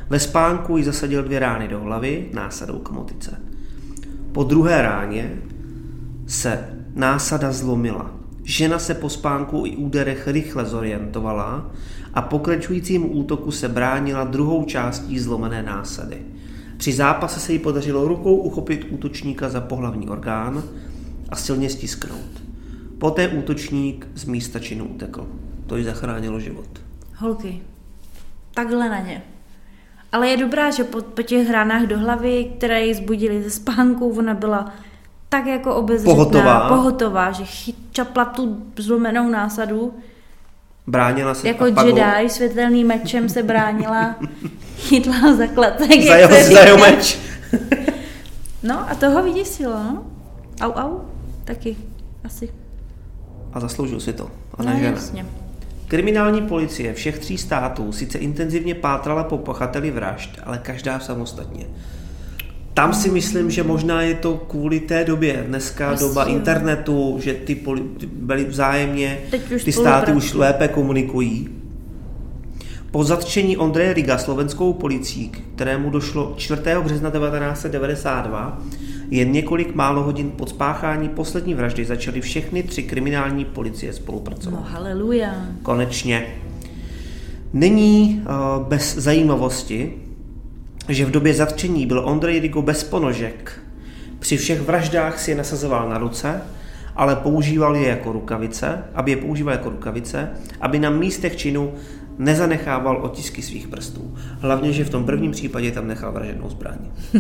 Ve 0.09 0.19
spánku 0.19 0.77
jí 0.77 0.83
zasadil 0.83 1.23
dvě 1.23 1.39
rány 1.39 1.67
do 1.67 1.79
hlavy 1.79 2.29
násadou 2.33 2.79
kmotice. 2.79 3.41
Po 4.31 4.43
druhé 4.43 4.81
ráně 4.81 5.41
se 6.27 6.69
násada 6.95 7.51
zlomila. 7.51 8.11
Žena 8.43 8.79
se 8.79 8.93
po 8.93 9.09
spánku 9.09 9.63
i 9.65 9.75
úderech 9.75 10.27
rychle 10.27 10.65
zorientovala 10.65 11.71
a 12.13 12.21
pokračujícím 12.21 13.17
útoku 13.17 13.51
se 13.51 13.69
bránila 13.69 14.23
druhou 14.23 14.65
částí 14.65 15.19
zlomené 15.19 15.63
násady. 15.63 16.17
Při 16.77 16.93
zápase 16.93 17.39
se 17.39 17.53
jí 17.53 17.59
podařilo 17.59 18.07
rukou 18.07 18.35
uchopit 18.35 18.87
útočníka 18.89 19.49
za 19.49 19.61
pohlavní 19.61 20.09
orgán 20.09 20.63
a 21.29 21.35
silně 21.35 21.69
stisknout. 21.69 22.43
Poté 22.97 23.27
útočník 23.27 24.07
z 24.15 24.25
místa 24.25 24.59
činu 24.59 24.85
utekl. 24.85 25.27
To 25.65 25.77
jí 25.77 25.83
zachránilo 25.83 26.39
život. 26.39 26.81
Holky, 27.15 27.61
takhle 28.53 28.89
na 28.89 28.99
ně. 28.99 29.23
Ale 30.17 30.27
je 30.27 30.37
dobrá, 30.37 30.71
že 30.71 30.83
po, 30.83 31.01
po 31.01 31.21
těch 31.21 31.47
hranách 31.47 31.83
do 31.83 31.99
hlavy, 31.99 32.51
které 32.57 32.85
ji 32.85 32.93
zbudili 32.93 33.43
ze 33.43 33.49
spánku, 33.49 34.17
ona 34.17 34.33
byla 34.33 34.73
tak 35.29 35.45
jako 35.45 35.75
obezřetná, 35.75 36.15
pohotová, 36.15 36.67
pohotová 36.67 37.31
že 37.31 37.45
chyčapla 37.45 38.25
tu 38.25 38.63
zlomenou 38.77 39.29
násadu. 39.29 39.93
Bránila 40.87 41.33
se. 41.33 41.47
Jako 41.47 41.65
Jedi 41.65 42.29
světelným 42.29 42.87
mečem 42.87 43.29
se 43.29 43.43
bránila, 43.43 44.15
chytla 44.77 45.35
za 45.35 45.47
kletek. 45.47 46.03
Za 46.03 46.15
jeho, 46.15 46.43
za 46.53 46.59
jeho 46.59 46.77
meč. 46.77 47.19
no 48.63 48.89
a 48.89 48.95
toho 48.95 49.23
vyděsilo, 49.23 49.73
no. 49.73 50.03
Au, 50.61 50.71
au, 50.71 50.99
taky, 51.45 51.77
asi. 52.23 52.49
A 53.53 53.59
zasloužil 53.59 53.99
si 53.99 54.13
to. 54.13 54.31
A 54.57 54.63
no. 54.63 54.71
Jasně. 54.71 55.25
Kriminální 55.87 56.41
policie 56.41 56.93
všech 56.93 57.19
tří 57.19 57.37
států 57.37 57.91
sice 57.91 58.17
intenzivně 58.17 58.75
pátrala 58.75 59.23
po 59.23 59.37
pachateli 59.37 59.91
vražd, 59.91 60.39
ale 60.43 60.57
každá 60.57 60.99
samostatně. 60.99 61.65
Tam 62.73 62.93
si 62.93 63.11
myslím, 63.11 63.51
že 63.51 63.63
možná 63.63 64.01
je 64.01 64.15
to 64.15 64.37
kvůli 64.37 64.79
té 64.79 65.05
době. 65.05 65.43
Dneska 65.47 65.89
Asi 65.89 66.03
doba 66.03 66.23
internetu, 66.23 67.17
že 67.21 67.33
ty 67.33 67.55
poli- 67.55 67.83
byly 68.13 68.45
vzájemně, 68.45 69.19
ty 69.65 69.71
státy 69.71 70.11
už 70.11 70.33
lépe 70.33 70.67
komunikují. 70.67 71.49
Po 72.91 73.03
zatčení 73.03 73.57
Ondreje 73.57 73.93
Riga 73.93 74.17
slovenskou 74.17 74.73
policií, 74.73 75.29
kterému 75.55 75.89
došlo 75.89 76.33
4. 76.37 76.61
března 76.83 77.09
1992, 77.11 78.61
jen 79.09 79.31
několik 79.31 79.75
málo 79.75 80.03
hodin 80.03 80.31
po 80.31 80.45
spáchání 80.45 81.09
poslední 81.09 81.53
vraždy 81.53 81.85
začaly 81.85 82.21
všechny 82.21 82.63
tři 82.63 82.83
kriminální 82.83 83.45
policie 83.45 83.93
spolupracovat. 83.93 84.59
No, 84.59 84.65
haleluja. 84.69 85.35
Konečně. 85.63 86.27
Není 87.53 88.21
uh, 88.21 88.67
bez 88.67 88.95
zajímavosti, 88.95 89.93
že 90.89 91.05
v 91.05 91.11
době 91.11 91.33
zatčení 91.33 91.85
byl 91.85 91.99
Ondrej 92.05 92.39
Rigo 92.39 92.61
bez 92.61 92.83
ponožek. 92.83 93.59
Při 94.19 94.37
všech 94.37 94.61
vraždách 94.61 95.19
si 95.19 95.31
je 95.31 95.37
nasazoval 95.37 95.89
na 95.89 95.97
ruce, 95.97 96.41
ale 96.95 97.15
používal 97.15 97.75
je 97.75 97.87
jako 97.87 98.11
rukavice, 98.11 98.83
aby 98.95 99.11
je 99.11 99.17
používal 99.17 99.53
jako 99.53 99.69
rukavice, 99.69 100.29
aby 100.61 100.79
na 100.79 100.89
místech 100.89 101.35
činu 101.35 101.73
nezanechával 102.17 103.05
otisky 103.05 103.41
svých 103.41 103.67
prstů. 103.67 104.17
Hlavně, 104.39 104.73
že 104.73 104.83
v 104.83 104.89
tom 104.89 105.05
prvním 105.05 105.31
případě 105.31 105.71
tam 105.71 105.87
nechal 105.87 106.11
vraženou 106.11 106.49
zbraň. 106.49 106.77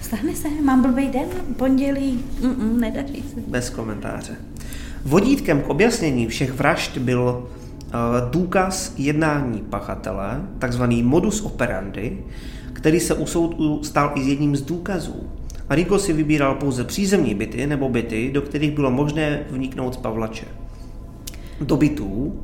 Stane 0.00 0.36
se, 0.36 0.48
mám 0.64 0.82
blbý 0.82 1.08
den, 1.08 1.28
pondělí, 1.56 2.20
Mm-mm, 2.40 2.80
nedaří 2.80 3.24
se. 3.34 3.40
Bez 3.46 3.70
komentáře. 3.70 4.36
Vodítkem 5.04 5.60
k 5.60 5.68
objasnění 5.68 6.26
všech 6.26 6.52
vražd 6.52 6.98
byl 6.98 7.22
uh, 7.22 7.40
důkaz 8.30 8.94
jednání 8.96 9.62
pachatele, 9.70 10.42
takzvaný 10.58 11.02
modus 11.02 11.40
operandi, 11.40 12.18
který 12.72 13.00
se 13.00 13.14
u 13.14 13.26
soudu 13.26 13.82
stal 13.82 14.12
i 14.14 14.20
jedním 14.20 14.56
z 14.56 14.62
důkazů. 14.62 15.30
Rico 15.70 15.98
si 15.98 16.12
vybíral 16.12 16.54
pouze 16.54 16.84
přízemní 16.84 17.34
byty 17.34 17.66
nebo 17.66 17.88
byty, 17.88 18.30
do 18.32 18.42
kterých 18.42 18.70
bylo 18.70 18.90
možné 18.90 19.40
vniknout 19.50 19.94
z 19.94 19.96
Pavlače. 19.96 20.46
Do 21.60 21.76
bytů 21.76 22.40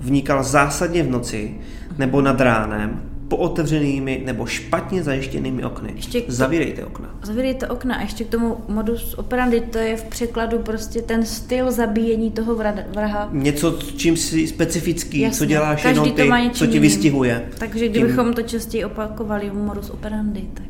vnikal 0.00 0.42
zásadně 0.44 1.02
v 1.02 1.10
noci 1.10 1.54
nebo 1.98 2.20
nad 2.22 2.40
ránem 2.40 3.02
pootevřenými 3.28 4.22
nebo 4.26 4.46
špatně 4.46 5.02
zajištěnými 5.02 5.64
okny. 5.64 5.92
Ještě 5.96 6.20
to- 6.20 6.32
Zavírejte 6.32 6.84
okna. 6.84 7.10
Zavírejte 7.22 7.68
okna 7.68 7.94
a 7.96 8.00
ještě 8.02 8.24
k 8.24 8.28
tomu 8.28 8.56
modus 8.68 9.14
operandi, 9.14 9.60
to 9.60 9.78
je 9.78 9.96
v 9.96 10.04
překladu 10.04 10.58
prostě 10.58 11.02
ten 11.02 11.26
styl 11.26 11.72
zabíjení 11.72 12.30
toho 12.30 12.54
vra- 12.56 12.84
vraha. 12.94 13.28
Něco, 13.32 13.72
čím 13.96 14.16
si 14.16 14.46
specifický, 14.46 15.20
Jasně. 15.20 15.38
co 15.38 15.44
děláš 15.44 15.82
Každý 15.82 15.96
jenom 16.00 16.10
to 16.16 16.22
ty, 16.22 16.28
má 16.28 16.50
co 16.50 16.66
ti 16.66 16.78
vystihuje. 16.78 17.48
Takže 17.58 17.78
Tím- 17.88 17.90
kdybychom 17.90 18.32
to 18.34 18.42
častěji 18.42 18.84
opakovali, 18.84 19.50
modus 19.54 19.90
operandi, 19.90 20.44
tak 20.54 20.66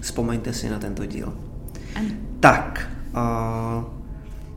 Vzpomeňte 0.00 0.52
si 0.52 0.70
na 0.70 0.78
tento 0.78 1.06
díl. 1.06 1.32
ano. 1.96 2.08
Tak, 2.40 2.90
uh, 3.14 3.84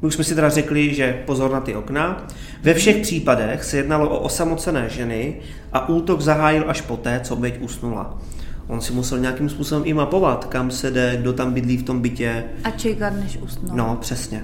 my 0.04 0.08
už 0.08 0.14
jsme 0.16 0.24
si 0.24 0.36
teda 0.36 0.50
řekli, 0.50 0.94
že 0.94 1.24
pozor 1.26 1.52
na 1.52 1.60
ty 1.60 1.76
okna. 1.76 2.28
Ve 2.64 2.74
všech 2.74 2.98
případech 2.98 3.64
se 3.64 3.78
jednalo 3.78 4.10
o 4.10 4.20
osamocené 4.20 4.90
ženy 4.90 5.36
a 5.74 5.90
útok 5.90 6.22
zahájil 6.22 6.66
až 6.68 6.82
poté, 6.82 7.20
co 7.24 7.34
oběť 7.34 7.62
usnula. 7.62 8.18
On 8.68 8.82
si 8.82 8.94
musel 8.94 9.20
nějakým 9.20 9.50
způsobem 9.50 9.84
i 9.86 9.94
mapovat, 9.94 10.46
kam 10.46 10.72
se 10.72 10.92
jde, 10.92 11.18
kdo 11.20 11.34
tam 11.34 11.54
bydlí 11.54 11.78
v 11.78 11.84
tom 11.84 12.02
bytě. 12.02 12.44
A 12.64 12.70
čekat, 12.72 13.14
než 13.14 13.38
usnou. 13.38 13.76
No, 13.76 13.98
přesně. 14.02 14.44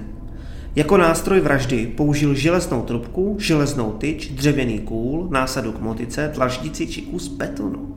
Jako 0.76 0.96
nástroj 0.96 1.40
vraždy 1.40 1.86
použil 1.86 2.34
železnou 2.34 2.82
trubku, 2.82 3.36
železnou 3.40 3.92
tyč, 3.92 4.28
dřevěný 4.28 4.78
kůl, 4.78 5.28
násadu 5.30 5.72
k 5.72 5.80
motice, 5.80 6.30
tlačdici 6.34 6.86
či 6.86 7.02
kus 7.02 7.28
betonu. 7.28 7.94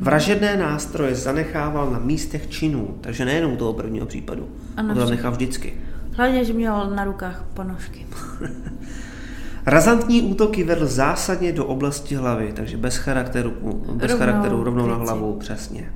Vražedné 0.00 0.56
nástroje 0.56 1.14
zanechával 1.14 1.90
na 1.90 1.98
místech 1.98 2.50
činů, 2.50 2.94
takže 3.00 3.24
nejenom 3.24 3.52
u 3.52 3.56
toho 3.56 3.72
prvního 3.72 4.06
případu. 4.06 4.48
Ano, 4.76 4.88
On 4.88 4.94
to 4.94 5.00
tam 5.00 5.04
vždy. 5.04 5.16
nechal 5.16 5.32
vždycky. 5.32 5.74
Hlavně, 6.16 6.44
že 6.44 6.52
měl 6.52 6.90
na 6.90 7.04
rukách 7.04 7.44
ponožky. 7.54 8.06
Razantní 9.66 10.22
útoky 10.22 10.64
vedl 10.64 10.86
zásadně 10.86 11.52
do 11.52 11.66
oblasti 11.66 12.14
hlavy, 12.14 12.52
takže 12.56 12.76
bez 12.76 12.96
charakteru, 12.96 13.50
bez 13.92 14.10
Rovnou 14.10 14.26
charakteru 14.26 14.64
rovnou 14.64 14.86
na 14.86 14.94
hlavu, 14.94 15.36
přesně. 15.40 15.92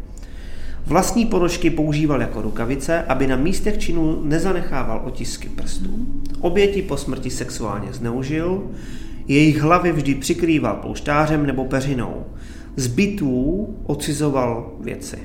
Vlastní 0.87 1.27
ponožky 1.27 1.71
používal 1.71 2.21
jako 2.21 2.43
rukavice, 2.43 3.03
aby 3.03 3.27
na 3.27 3.37
místech 3.37 3.79
činu 3.79 4.25
nezanechával 4.25 5.03
otisky 5.05 5.49
prstů. 5.49 6.07
Oběti 6.41 6.83
po 6.83 6.97
smrti 6.97 7.31
sexuálně 7.31 7.93
zneužil, 7.93 8.71
jejich 9.29 9.61
hlavy 9.61 9.93
vždy 9.93 10.15
přikrýval 10.15 10.77
polštářem 10.77 11.47
nebo 11.47 11.65
peřinou. 11.65 12.25
Z 12.77 12.87
bytů 12.87 13.69
odcizoval 13.87 14.73
věci. 14.81 15.19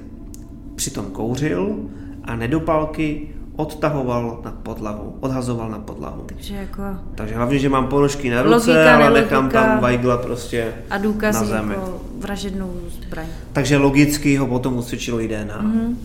Přitom 0.75 1.05
kouřil 1.05 1.75
a 2.23 2.35
nedopalky 2.35 3.27
odtahoval 3.55 4.41
na 4.45 4.51
podlahu, 4.51 5.17
odhazoval 5.19 5.69
na 5.69 5.79
podlahu. 5.79 6.23
Takže 6.25 6.55
jako 6.55 6.81
Takže 7.15 7.35
hlavně, 7.35 7.59
že 7.59 7.69
mám 7.69 7.87
ponožky 7.87 8.29
na 8.29 8.41
ruce, 8.41 8.71
Logika, 8.71 8.95
ale 8.95 9.21
nechám 9.21 9.49
tam 9.49 9.79
vajgla 9.79 10.17
prostě 10.17 10.73
a 10.89 10.97
na 10.97 11.03
důkazy 11.03 11.45
zemi. 11.45 11.73
jako 11.73 12.01
vražednou 12.19 12.73
zbraň. 12.89 13.25
Takže 13.53 13.77
logicky 13.77 14.37
ho 14.37 14.47
potom 14.47 14.77
usvědčilo 14.77 15.21
i 15.21 15.27
DNA. 15.27 15.61
Mhm. 15.61 15.79
Mm-hmm. 15.79 15.95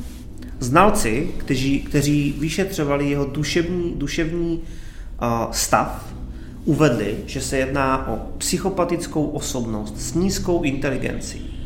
Znalci, 0.60 1.30
kteří, 1.36 1.80
kteří 1.80 2.36
vyšetřovali 2.38 3.10
jeho 3.10 3.24
duševní, 3.24 3.94
duševní 3.96 4.60
uh, 5.22 5.28
stav, 5.50 6.14
uvedli, 6.64 7.16
že 7.26 7.40
se 7.40 7.58
jedná 7.58 8.08
o 8.08 8.18
psychopatickou 8.38 9.26
osobnost 9.26 9.94
s 9.98 10.14
nízkou 10.14 10.62
inteligencí. 10.62 11.56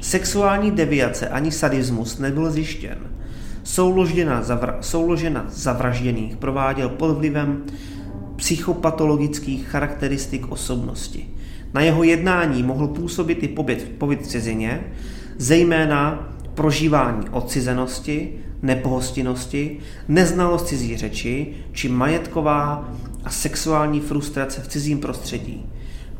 Sexuální 0.00 0.70
deviace 0.70 1.28
ani 1.28 1.52
sadismus 1.52 2.18
nebyl 2.18 2.50
zjištěn. 2.50 2.98
Souložena, 3.64 4.42
zavra, 4.42 4.76
souložena 4.80 5.46
zavražděných 5.48 6.36
prováděl 6.36 6.88
pod 6.88 7.12
vlivem 7.12 7.64
psychopatologických 8.36 9.66
charakteristik 9.68 10.52
osobnosti. 10.52 11.28
Na 11.74 11.80
jeho 11.80 12.04
jednání 12.04 12.62
mohl 12.62 12.88
působit 12.88 13.42
i 13.42 13.48
pobyt, 13.48 13.92
pobyt 13.98 14.22
v 14.22 14.26
cizině, 14.26 14.84
zejména 15.38 16.28
prožívání 16.54 17.28
odcizenosti, 17.28 18.32
nepohostinnosti, 18.62 19.78
neznalost 20.08 20.66
cizí 20.66 20.96
řeči 20.96 21.46
či 21.72 21.88
majetková 21.88 22.88
a 23.24 23.30
sexuální 23.30 24.00
frustrace 24.00 24.60
v 24.60 24.68
cizím 24.68 24.98
prostředí. 25.00 25.66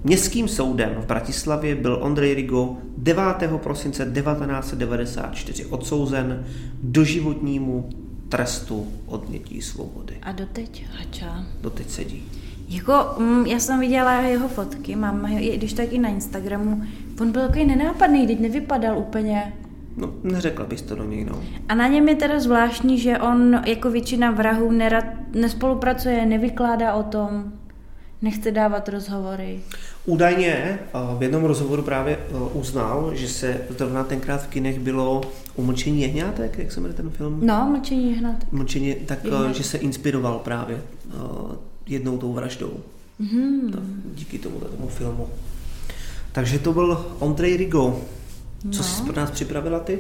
Městským 0.07 0.49
soudem 0.49 0.95
v 0.95 1.07
Bratislavě 1.07 1.75
byl 1.75 1.99
Ondrej 2.03 2.35
Rigo 2.35 2.77
9. 2.99 3.25
prosince 3.57 4.05
1994 4.05 5.67
odsouzen 5.67 6.45
doživotnímu 6.83 7.91
trestu 8.29 8.93
odnětí 9.07 9.63
svobody. 9.63 10.19
A 10.23 10.33
doteď 10.33 10.85
hačá. 10.99 11.45
Doteď 11.61 11.91
sedí. 11.91 12.23
Jako, 12.69 12.93
mm, 13.19 13.47
já 13.47 13.59
jsem 13.59 13.81
viděla 13.81 14.13
jeho 14.13 14.49
fotky, 14.49 14.97
mám 14.97 15.23
ho, 15.23 15.39
i 15.41 15.57
když 15.57 15.73
tak 15.73 15.93
i 15.93 15.99
na 15.99 16.09
Instagramu. 16.09 16.83
On 17.21 17.33
byl 17.33 17.43
takový 17.43 17.65
nenápadný, 17.65 18.27
teď 18.27 18.41
nevypadal 18.41 18.99
úplně. 18.99 19.53
No, 19.97 20.15
neřekla 20.23 20.67
bys 20.67 20.83
to 20.83 20.95
do 20.95 21.05
něj, 21.05 21.25
no. 21.25 21.43
A 21.69 21.75
na 21.75 21.87
něm 21.87 22.09
je 22.09 22.15
teda 22.15 22.41
zvláštní, 22.41 22.99
že 22.99 23.19
on 23.19 23.63
jako 23.67 23.91
většina 23.91 24.31
vrahů 24.31 24.71
nerad, 24.71 25.05
nespolupracuje, 25.35 26.27
nevykládá 26.27 26.95
o 26.95 27.03
tom, 27.03 27.53
nechce 28.23 28.51
dávat 28.51 28.89
rozhovory. 28.89 29.61
Údajně 30.07 30.55
eh, 30.55 30.79
v 31.19 31.23
jednom 31.23 31.45
rozhovoru 31.45 31.83
právě 31.83 32.19
eh, 32.19 32.35
uznal, 32.53 33.11
že 33.15 33.29
se 33.29 33.61
zrovna 33.79 34.05
tenkrát 34.05 34.43
v 34.43 34.47
kinech 34.47 34.79
bylo 34.79 35.21
umlčení 35.57 36.03
jehňátek, 36.03 36.59
jak 36.59 36.73
se 36.73 36.81
jmenuje 36.81 36.95
ten 36.97 37.11
film? 37.11 37.39
No, 37.43 37.69
mlčení 37.71 38.15
hnat. 38.15 38.37
Umlčení, 38.53 38.95
tak 38.95 39.19
eh, 39.25 39.29
Jehňátek. 39.29 39.55
že 39.57 39.65
se 39.65 39.79
inspiroval 39.79 40.39
právě 40.39 40.83
jednou 41.87 42.19
tou 42.19 42.33
vraždou. 42.33 42.71
To, 43.73 43.79
díky 44.15 44.39
tomu, 44.39 44.61
tomu 44.61 44.89
filmu. 44.89 45.27
Takže 46.33 46.59
to 46.59 46.73
byl 46.73 47.07
Ondrej 47.19 47.57
Rigo. 47.57 48.01
Co 48.71 48.79
No. 48.79 48.85
jsi 48.85 49.03
pro 49.03 49.17
nás 49.17 49.31
připravila 49.31 49.81
ty? 49.81 49.99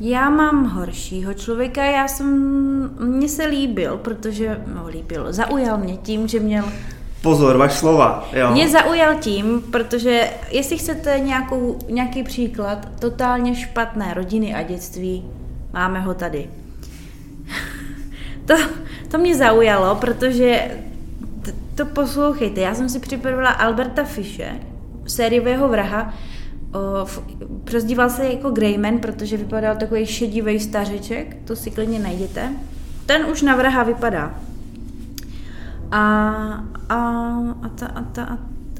Já 0.00 0.30
mám 0.30 0.64
horšího 0.64 1.34
člověka, 1.34 1.84
já 1.84 2.08
jsem, 2.08 2.26
mně 3.06 3.28
se 3.28 3.44
líbil, 3.46 3.96
protože, 3.96 4.60
no 4.74 4.88
líbil, 4.88 5.32
zaujal 5.32 5.78
mě 5.78 5.96
tím, 5.96 6.28
že 6.28 6.40
měl 6.40 6.64
Pozor, 7.22 7.56
vaš 7.56 7.72
slova. 7.72 8.28
Jo. 8.32 8.50
Mě 8.50 8.68
zaujal 8.68 9.14
tím, 9.14 9.62
protože 9.72 10.30
jestli 10.50 10.78
chcete 10.78 11.18
nějakou, 11.20 11.78
nějaký 11.88 12.22
příklad 12.22 12.88
totálně 12.98 13.54
špatné 13.54 14.14
rodiny 14.14 14.54
a 14.54 14.62
dětství, 14.62 15.24
máme 15.72 16.00
ho 16.00 16.14
tady. 16.14 16.48
To, 18.44 18.54
to 19.10 19.18
mě 19.18 19.36
zaujalo, 19.36 19.94
protože 19.94 20.70
to 21.74 21.86
poslouchejte, 21.86 22.60
já 22.60 22.74
jsem 22.74 22.88
si 22.88 22.98
připravila 23.00 23.48
Alberta 23.50 24.04
Fische, 24.04 24.52
sériového 25.06 25.68
vraha, 25.68 26.14
o, 26.74 27.04
v- 27.04 27.22
přezdíval 27.64 28.10
se 28.10 28.26
jako 28.26 28.50
Greyman, 28.50 28.98
protože 28.98 29.36
vypadal 29.36 29.76
takový 29.76 30.06
šedivý 30.06 30.60
stařeček, 30.60 31.36
to 31.44 31.56
si 31.56 31.70
klidně 31.70 31.98
najděte. 31.98 32.52
Ten 33.06 33.26
už 33.26 33.42
na 33.42 33.56
vraha 33.56 33.82
vypadá. 33.82 34.34
A, 35.90 36.00
a, 36.88 36.96
a 37.62 37.68
ta, 37.74 37.86
a 37.86 38.02
ta, 38.02 38.22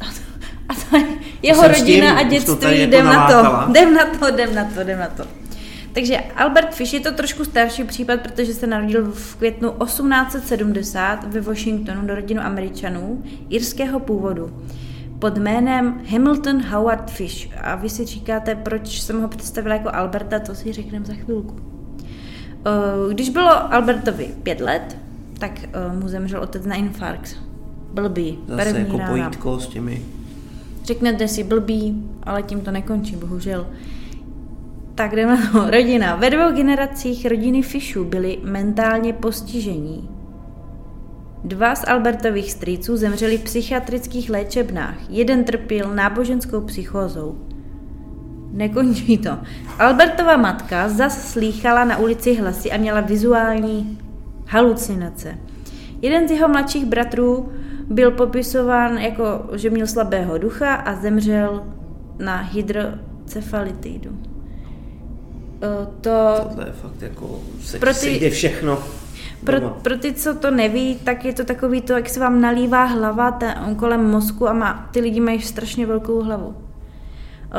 a 0.01 0.05
ta, 0.05 0.21
a 0.69 0.75
ta 0.75 0.99
jeho 1.43 1.69
rodina 1.69 1.85
tím, 2.09 2.19
a 2.19 2.23
dětství, 2.23 2.79
jako 2.81 2.91
jdem 2.91 3.05
na 3.05 3.27
to, 3.29 3.71
jdem 3.71 3.95
na 3.95 4.05
to, 4.05 4.29
jdem 4.29 4.55
na 4.55 4.65
to, 4.65 4.81
jdem 4.81 4.99
na 4.99 5.07
to. 5.07 5.25
Takže 5.93 6.17
Albert 6.37 6.75
Fish 6.75 6.93
je 6.93 7.01
to 7.01 7.13
trošku 7.13 7.45
starší 7.45 7.85
případ, 7.85 8.21
protože 8.21 8.55
se 8.55 8.67
narodil 8.67 9.13
v 9.13 9.37
květnu 9.37 9.75
1870 9.85 11.25
ve 11.25 11.41
Washingtonu 11.41 12.07
do 12.07 12.15
rodinu 12.15 12.43
Američanů 12.43 13.23
irského 13.49 14.01
původu 14.01 14.53
pod 15.19 15.39
jménem 15.39 16.01
Hamilton 16.11 16.63
Howard 16.63 17.11
Fish. 17.11 17.49
A 17.63 17.75
vy 17.75 17.89
si 17.89 18.05
říkáte, 18.05 18.55
proč 18.55 19.01
jsem 19.01 19.23
ho 19.23 19.29
představila 19.29 19.75
jako 19.75 19.95
Alberta, 19.95 20.39
to 20.39 20.55
si 20.55 20.73
řekneme 20.73 21.05
za 21.05 21.15
chvilku. 21.15 21.57
Eh, 22.67 23.15
Když 23.15 23.29
bylo 23.31 23.75
Albertovi 23.75 24.31
pět 24.43 24.61
let, 24.61 24.97
tak 25.41 25.61
eh, 25.65 25.69
mu 26.01 26.09
zemřel 26.09 26.43
otec 26.43 26.67
na 26.67 26.75
infarkt. 26.75 27.37
Blbý, 27.95 28.39
Zase 28.49 28.65
první 28.65 28.81
jako 28.81 28.99
rána. 28.99 29.11
pojítko 29.11 29.61
s 29.61 29.67
těmi. 29.67 30.03
Řeknete 30.85 31.29
si 31.29 31.45
blbý, 31.45 32.05
ale 32.23 32.43
tím 32.43 32.61
to 32.61 32.71
nekončí, 32.71 33.17
bohužel. 33.17 33.67
Tak 34.95 35.17
jdeme 35.17 35.37
na 35.37 35.51
to. 35.53 35.71
Rodina. 35.71 36.17
Ve 36.17 36.31
dvou 36.31 36.53
generacích 36.53 37.27
rodiny 37.27 37.63
Fishů 37.63 38.05
byli 38.05 38.39
mentálně 38.45 39.13
postižení. 39.13 40.09
Dva 41.45 41.75
z 41.75 41.85
Albertových 41.89 42.53
strýců 42.53 42.97
zemřeli 42.97 43.39
v 43.39 43.43
psychiatrických 43.43 44.31
léčebnách. 44.31 44.97
Jeden 45.09 45.45
trpěl 45.45 45.95
náboženskou 45.95 46.61
psychózou. 46.61 47.39
Nekončí 48.53 49.19
to. 49.19 49.31
Albertova 49.79 50.37
matka 50.37 50.89
zas 50.89 51.33
slýchala 51.33 51.85
na 51.85 51.97
ulici 51.97 52.35
hlasy 52.35 52.73
a 52.73 52.77
měla 52.77 53.01
vizuální 53.01 53.99
halucinace. 54.51 55.39
Jeden 56.03 56.29
z 56.29 56.31
jeho 56.31 56.49
mladších 56.49 56.85
bratrů 56.87 57.53
byl 57.91 58.11
popisován 58.11 58.99
jako, 58.99 59.25
že 59.55 59.71
měl 59.71 59.87
slabého 59.87 60.39
ducha 60.39 60.75
a 60.75 60.95
zemřel 60.95 61.63
na 62.19 62.37
hydrocefalitidu. 62.37 64.11
Eh, 65.63 65.87
To, 66.01 66.11
Tohle 66.49 66.67
je 66.67 66.73
fakt 66.73 67.03
jako, 67.03 67.41
se 67.61 67.79
Pro 67.79 67.89
ty- 67.91 67.95
sejde 67.95 68.31
všechno. 68.31 68.79
pro, 69.45 69.61
doma. 69.61 69.73
pro 69.83 69.97
ty, 69.99 70.13
co 70.13 70.35
to 70.35 70.51
neví, 70.51 70.97
tak 71.05 71.25
je 71.25 71.33
to 71.33 71.45
takový 71.45 71.81
to, 71.81 71.93
jak 71.93 72.09
se 72.09 72.21
vám 72.21 72.41
nalívá 72.41 72.85
hlava 72.85 73.31
ten, 73.31 73.75
kolem 73.77 74.11
mozku 74.11 74.49
a 74.49 74.53
má, 74.53 74.89
ty 74.93 75.01
lidi 75.01 75.21
mají 75.21 75.41
strašně 75.41 75.87
velkou 75.87 76.23
hlavu. 76.23 76.55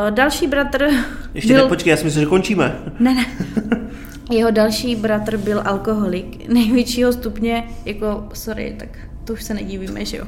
Eh, 0.07 0.11
Další 0.11 0.47
bratr 0.47 0.87
Ještě 1.33 1.53
byl... 1.53 1.63
ne, 1.63 1.69
počkej, 1.69 1.91
já 1.91 1.97
si 1.97 2.03
myslím, 2.05 2.23
že 2.23 2.29
končíme. 2.29 2.79
Ne, 2.99 3.13
ne. 3.15 3.25
Jeho 4.31 4.51
další 4.51 4.95
bratr 4.95 5.37
byl 5.37 5.61
alkoholik 5.65 6.47
největšího 6.49 7.13
stupně, 7.13 7.63
jako, 7.85 8.23
sorry, 8.33 8.75
tak 8.79 8.89
to 9.23 9.33
už 9.33 9.43
se 9.43 9.53
nedívíme, 9.53 10.05
že 10.05 10.17
jo. 10.17 10.25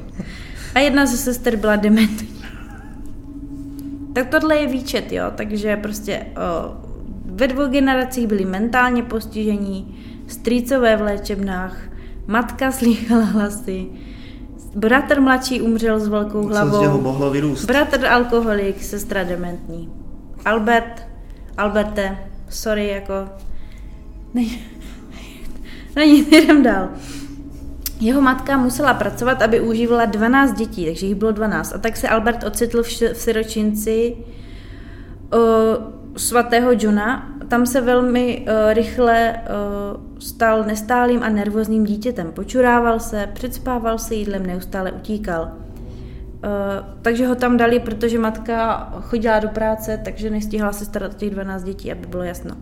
A 0.75 0.79
jedna 0.79 1.05
ze 1.05 1.17
sester 1.17 1.55
byla 1.55 1.75
dementní. 1.75 2.27
Tak 4.13 4.27
tohle 4.27 4.57
je 4.57 4.67
výčet, 4.67 5.12
jo, 5.12 5.25
takže 5.36 5.75
prostě 5.77 6.25
o, 6.36 6.74
ve 7.25 7.48
dvou 7.48 7.67
generacích 7.67 8.27
byli 8.27 8.45
mentálně 8.45 9.03
postižení, 9.03 9.95
strýcové 10.27 10.95
v 10.98 11.01
léčebnách, 11.01 11.77
matka 12.27 12.72
slýchala 12.72 13.24
hlasy, 13.24 13.86
bratr 14.75 15.22
mladší 15.22 15.62
umřel 15.62 16.00
s 16.00 16.07
velkou 16.07 16.43
Co 16.43 16.50
z 16.50 16.51
hlavou. 16.51 16.81
něho 16.81 17.01
mohlo 17.01 17.31
vyrůst? 17.31 17.65
Bratr 17.65 18.05
alkoholik, 18.05 18.83
sestra 18.83 19.24
dementní. 19.24 19.89
Albert, 20.45 21.07
Alberte, 21.57 22.17
sorry, 22.50 22.88
jako... 22.88 23.13
Ne, 24.34 24.44
není, 25.96 26.20
jdem 26.32 26.63
dál. 26.63 26.90
Jeho 28.00 28.22
matka 28.22 28.58
musela 28.58 28.94
pracovat, 28.94 29.42
aby 29.42 29.60
užívala 29.60 30.06
12 30.06 30.54
dětí, 30.58 30.86
takže 30.86 31.06
jich 31.06 31.16
bylo 31.16 31.32
12. 31.32 31.74
A 31.74 31.78
tak 31.78 31.98
se 31.98 32.10
Albert 32.10 32.44
ocitl 32.44 32.84
v, 32.84 32.88
v 32.88 33.18
siročinci 33.18 34.16
o, 35.32 35.38
svatého 36.18 36.72
Johna. 36.80 37.38
Tam 37.48 37.66
se 37.66 37.82
velmi 37.82 38.46
o, 38.48 38.74
rychle 38.74 39.34
o, 39.34 40.20
stal 40.20 40.63
nestálým 40.63 41.24
a 41.24 41.30
nervózním 41.30 41.84
dítětem. 41.84 42.32
Počurával 42.32 43.00
se, 43.00 43.30
předspával 43.34 43.98
se 43.98 44.16
jídlem, 44.16 44.46
neustále 44.46 44.92
utíkal. 44.92 45.52
Uh, 46.44 46.50
takže 47.02 47.28
ho 47.28 47.36
tam 47.36 47.58
dali, 47.58 47.80
protože 47.80 48.20
matka 48.20 48.90
chodila 49.02 49.40
do 49.40 49.50
práce, 49.50 50.02
takže 50.06 50.30
nestihla 50.30 50.74
se 50.74 50.86
starat 50.86 51.12
o 51.12 51.16
těch 51.16 51.30
12 51.30 51.63
dětí, 51.63 51.92
aby 51.92 52.08
bylo 52.08 52.24
jasno. 52.24 52.56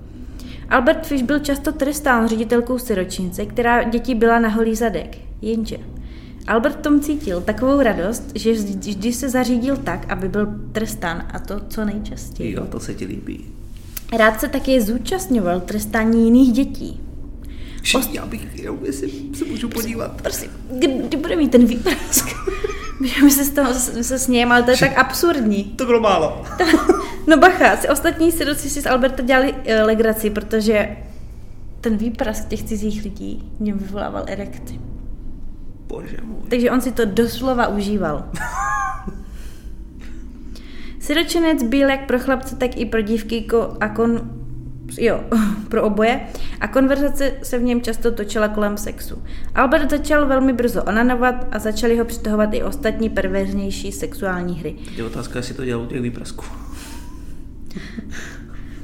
Albert 0.72 1.08
Fish 1.08 1.24
byl 1.24 1.40
často 1.40 1.72
trestán 1.72 2.28
ředitelkou 2.28 2.80
siročince, 2.80 3.46
která 3.46 3.84
děti 3.84 4.16
byla 4.16 4.40
na 4.40 4.50
holý 4.50 4.75
zadek. 4.75 5.18
Jenže 5.42 5.78
Albert 6.48 6.82
tom 6.82 7.00
cítil 7.00 7.42
takovou 7.42 7.82
radost, 7.82 8.32
že 8.36 8.51
vždy 8.54 9.13
se 9.13 9.30
zařídil 9.30 9.78
tak, 9.78 10.12
aby 10.12 10.30
byl 10.30 10.48
trestán 10.72 11.28
a 11.34 11.40
to 11.40 11.62
co 11.70 11.86
nejčastěji. 11.86 12.54
Jo, 12.54 12.66
to 12.66 12.80
se 12.80 12.94
ti 12.94 13.06
líbí. 13.06 13.46
Rád 14.18 14.40
se 14.40 14.48
také 14.48 14.82
zúčastňoval 14.82 15.60
trestání 15.60 16.25
jiných 16.25 16.51
dětí. 16.51 17.00
Všichni, 17.82 18.18
já 18.18 18.25
bych 18.25 18.60
jenom, 18.60 18.80
jestli 18.86 19.12
se 19.34 19.46
můžu 19.46 19.70
podívat. 19.70 20.22
Prosím, 20.22 20.51
kdy, 20.72 20.88
kdy 20.88 21.18
bude 21.18 21.36
mít 21.36 21.51
ten 21.51 21.66
výprask? 21.66 22.25
My 23.24 23.31
se, 23.31 23.46
z 23.46 23.50
toho, 23.50 23.74
se 24.03 24.20
smějeme, 24.20 24.55
ale 24.55 24.64
to 24.64 24.72
je 24.72 24.77
tak 24.77 24.98
absurdní. 24.98 25.64
To 25.64 25.85
bylo 25.85 26.00
málo. 26.00 26.42
No 27.27 27.37
bacha, 27.37 27.77
si 27.77 27.90
ostatní 27.90 28.31
siroci 28.31 28.70
si 28.70 28.81
z 28.81 28.85
Alberta 28.85 29.24
dělali 29.24 29.53
uh, 29.53 29.59
legraci, 29.83 30.29
protože 30.29 30.98
ten 31.81 31.98
výprask 31.98 32.48
těch 32.48 32.64
cizích 32.64 33.03
lidí 33.03 33.51
něm 33.59 33.77
vyvolával 33.77 34.24
erekty. 34.27 34.79
Bože 35.87 36.18
můj. 36.24 36.50
Takže 36.50 36.72
on 36.72 36.81
si 36.81 36.92
to 36.92 37.05
doslova 37.05 37.68
užíval. 37.68 38.29
Siročenec 41.00 41.64
byl 41.64 41.90
jak 41.90 42.05
pro 42.07 42.20
chlapce, 42.20 42.55
tak 42.55 42.77
i 42.77 42.85
pro 42.85 43.01
dívky 43.01 43.48
a 43.79 43.90
kon... 43.90 44.41
Jo, 44.98 45.24
pro 45.70 45.84
oboje. 45.84 46.22
A 46.60 46.68
konverzace 46.68 47.34
se 47.44 47.60
v 47.60 47.64
něm 47.64 47.82
často 47.82 48.12
točila 48.12 48.48
kolem 48.48 48.77
sexu. 48.77 49.24
Albert 49.56 49.90
začal 49.90 50.27
velmi 50.27 50.54
brzo 50.54 50.84
onanovat 50.84 51.48
a 51.51 51.60
začali 51.60 51.98
ho 51.98 52.06
přitahovat 52.06 52.54
i 52.54 52.64
ostatní 52.64 53.10
perverznější 53.10 53.92
sexuální 53.92 54.60
hry. 54.60 54.75
Teď 54.86 54.98
je 54.98 55.04
otázka, 55.04 55.40
jestli 55.40 55.54
to 55.54 55.66
dělal 55.66 55.84
u 55.84 55.88
těch 55.88 56.01
výprasků. 56.01 56.46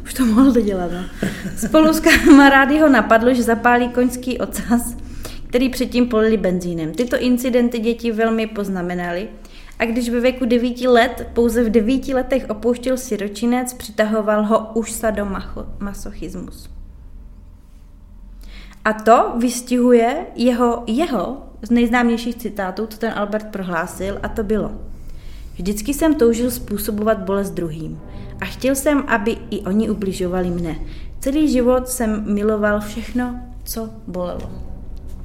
Už 0.04 0.14
to 0.14 0.26
mohl 0.26 0.54
to 0.54 0.62
dělat, 0.62 0.92
no. 0.92 1.30
Spolu 1.68 1.94
s 1.94 2.00
kamarády 2.00 2.80
ho 2.80 2.90
napadlo, 2.90 3.34
že 3.34 3.44
zapálí 3.44 3.90
koňský 3.90 4.38
ocas, 4.40 4.98
který 5.48 5.70
předtím 5.70 6.08
polili 6.08 6.38
benzínem. 6.38 6.92
Tyto 6.92 7.18
incidenty 7.20 7.80
děti 7.80 8.12
velmi 8.12 8.48
poznamenaly 8.48 9.28
a 9.80 9.86
když 9.86 10.10
ve 10.10 10.20
věku 10.20 10.46
devíti 10.46 10.88
let, 10.88 11.28
pouze 11.34 11.64
v 11.64 11.70
devíti 11.70 12.14
letech 12.14 12.46
opouštěl 12.50 12.98
siročinec, 12.98 13.74
přitahoval 13.74 14.44
ho 14.44 14.72
už 14.74 14.92
sadomasochismus. 14.92 16.70
A 18.86 18.94
to 18.94 19.34
vystihuje 19.38 20.26
jeho, 20.36 20.84
jeho 20.88 21.38
z 21.62 21.70
nejznámějších 21.70 22.36
citátů, 22.36 22.88
co 22.88 22.98
ten 22.98 23.14
Albert 23.16 23.48
prohlásil, 23.48 24.20
a 24.24 24.28
to 24.28 24.44
bylo. 24.44 24.72
Vždycky 25.54 25.94
jsem 25.94 26.16
toužil 26.16 26.52
způsobovat 26.52 27.18
bolest 27.18 27.50
druhým 27.50 28.02
a 28.42 28.46
chtěl 28.46 28.76
jsem, 28.76 29.04
aby 29.08 29.38
i 29.50 29.60
oni 29.62 29.90
ubližovali 29.90 30.50
mne. 30.50 30.76
Celý 31.20 31.52
život 31.52 31.90
jsem 31.90 32.34
miloval 32.34 32.80
všechno, 32.82 33.40
co 33.64 33.90
bolelo. 34.08 34.52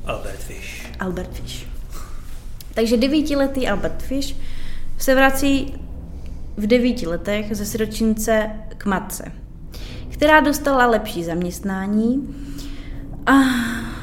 Albert 0.07 0.39
Fish. 0.39 0.93
Albert 1.01 1.31
Fish. 1.33 1.72
Takže 2.75 2.97
devítiletý 2.97 3.69
Albert 3.69 4.03
Fish 4.03 4.37
se 4.99 5.15
vrací 5.15 5.75
v 6.57 6.67
devíti 6.67 7.07
letech 7.07 7.57
ze 7.57 7.67
siročince 7.67 8.51
k 8.79 8.87
matce, 8.87 9.33
která 10.09 10.41
dostala 10.41 10.87
lepší 10.87 11.25
zaměstnání 11.25 12.35
a, 13.27 13.33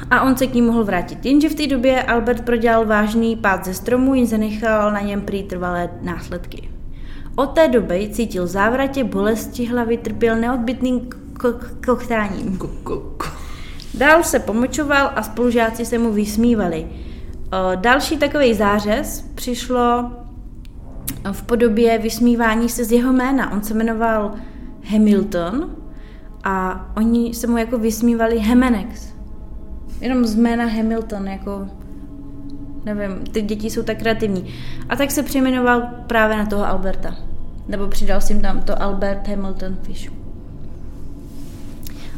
a 0.10 0.22
on 0.22 0.38
se 0.38 0.48
k 0.48 0.54
ní 0.54 0.62
mohl 0.62 0.84
vrátit. 0.84 1.26
Jenže 1.26 1.50
v 1.50 1.56
té 1.56 1.68
době 1.68 2.04
Albert 2.04 2.42
prodělal 2.46 2.86
vážný 2.86 3.36
pád 3.36 3.66
ze 3.66 3.74
stromu, 3.74 4.16
jen 4.16 4.28
zanechal 4.28 4.92
na 4.92 5.00
něm 5.00 5.22
prý 5.22 5.44
trvalé 5.44 5.90
následky. 6.02 6.70
Od 7.36 7.46
té 7.46 7.68
doby 7.68 8.10
cítil 8.12 8.48
závratě, 8.48 9.04
bolesti 9.04 9.66
hlavy, 9.66 9.98
trpěl 9.98 10.36
neodbitným 10.36 11.00
ko- 11.34 11.60
koktáním. 11.86 12.58
Ko, 12.58 12.68
ko, 12.84 12.98
ko. 13.18 13.28
Dál 13.94 14.24
se 14.24 14.40
pomočoval 14.40 15.12
a 15.16 15.24
spolužáci 15.24 15.86
se 15.86 15.98
mu 15.98 16.14
vysmívali. 16.14 16.88
O, 17.52 17.76
Další 17.76 18.18
takový 18.18 18.54
zářez 18.54 19.22
přišlo 19.36 20.12
v 21.32 21.44
podobě 21.44 21.98
vysmívání 21.98 22.70
se 22.70 22.86
z 22.86 22.92
jeho 22.92 23.14
jména. 23.14 23.52
On 23.52 23.64
se 23.64 23.74
jmenoval 23.74 24.34
Hamilton 24.84 25.76
a 26.44 26.86
oni 26.98 27.34
se 27.34 27.48
mu 27.48 27.58
jako 27.58 27.78
vysmívali 27.78 28.40
Hemenex. 28.40 29.14
Jenom 30.02 30.26
z 30.26 30.36
jména 30.36 30.66
Hamilton, 30.66 31.28
jako 31.28 31.68
nevím, 32.86 33.24
ty 33.32 33.42
děti 33.42 33.70
jsou 33.70 33.84
tak 33.84 34.00
kreativní. 34.00 34.54
A 34.90 34.96
tak 34.96 35.12
se 35.12 35.24
přejmenoval 35.24 35.82
právě 36.08 36.38
na 36.38 36.46
toho 36.46 36.66
Alberta. 36.66 37.16
Nebo 37.68 37.88
přidal 37.88 38.22
si 38.22 38.40
tam 38.40 38.62
to 38.62 38.82
Albert 38.82 39.28
Hamilton 39.28 39.78
Fish. 39.82 40.19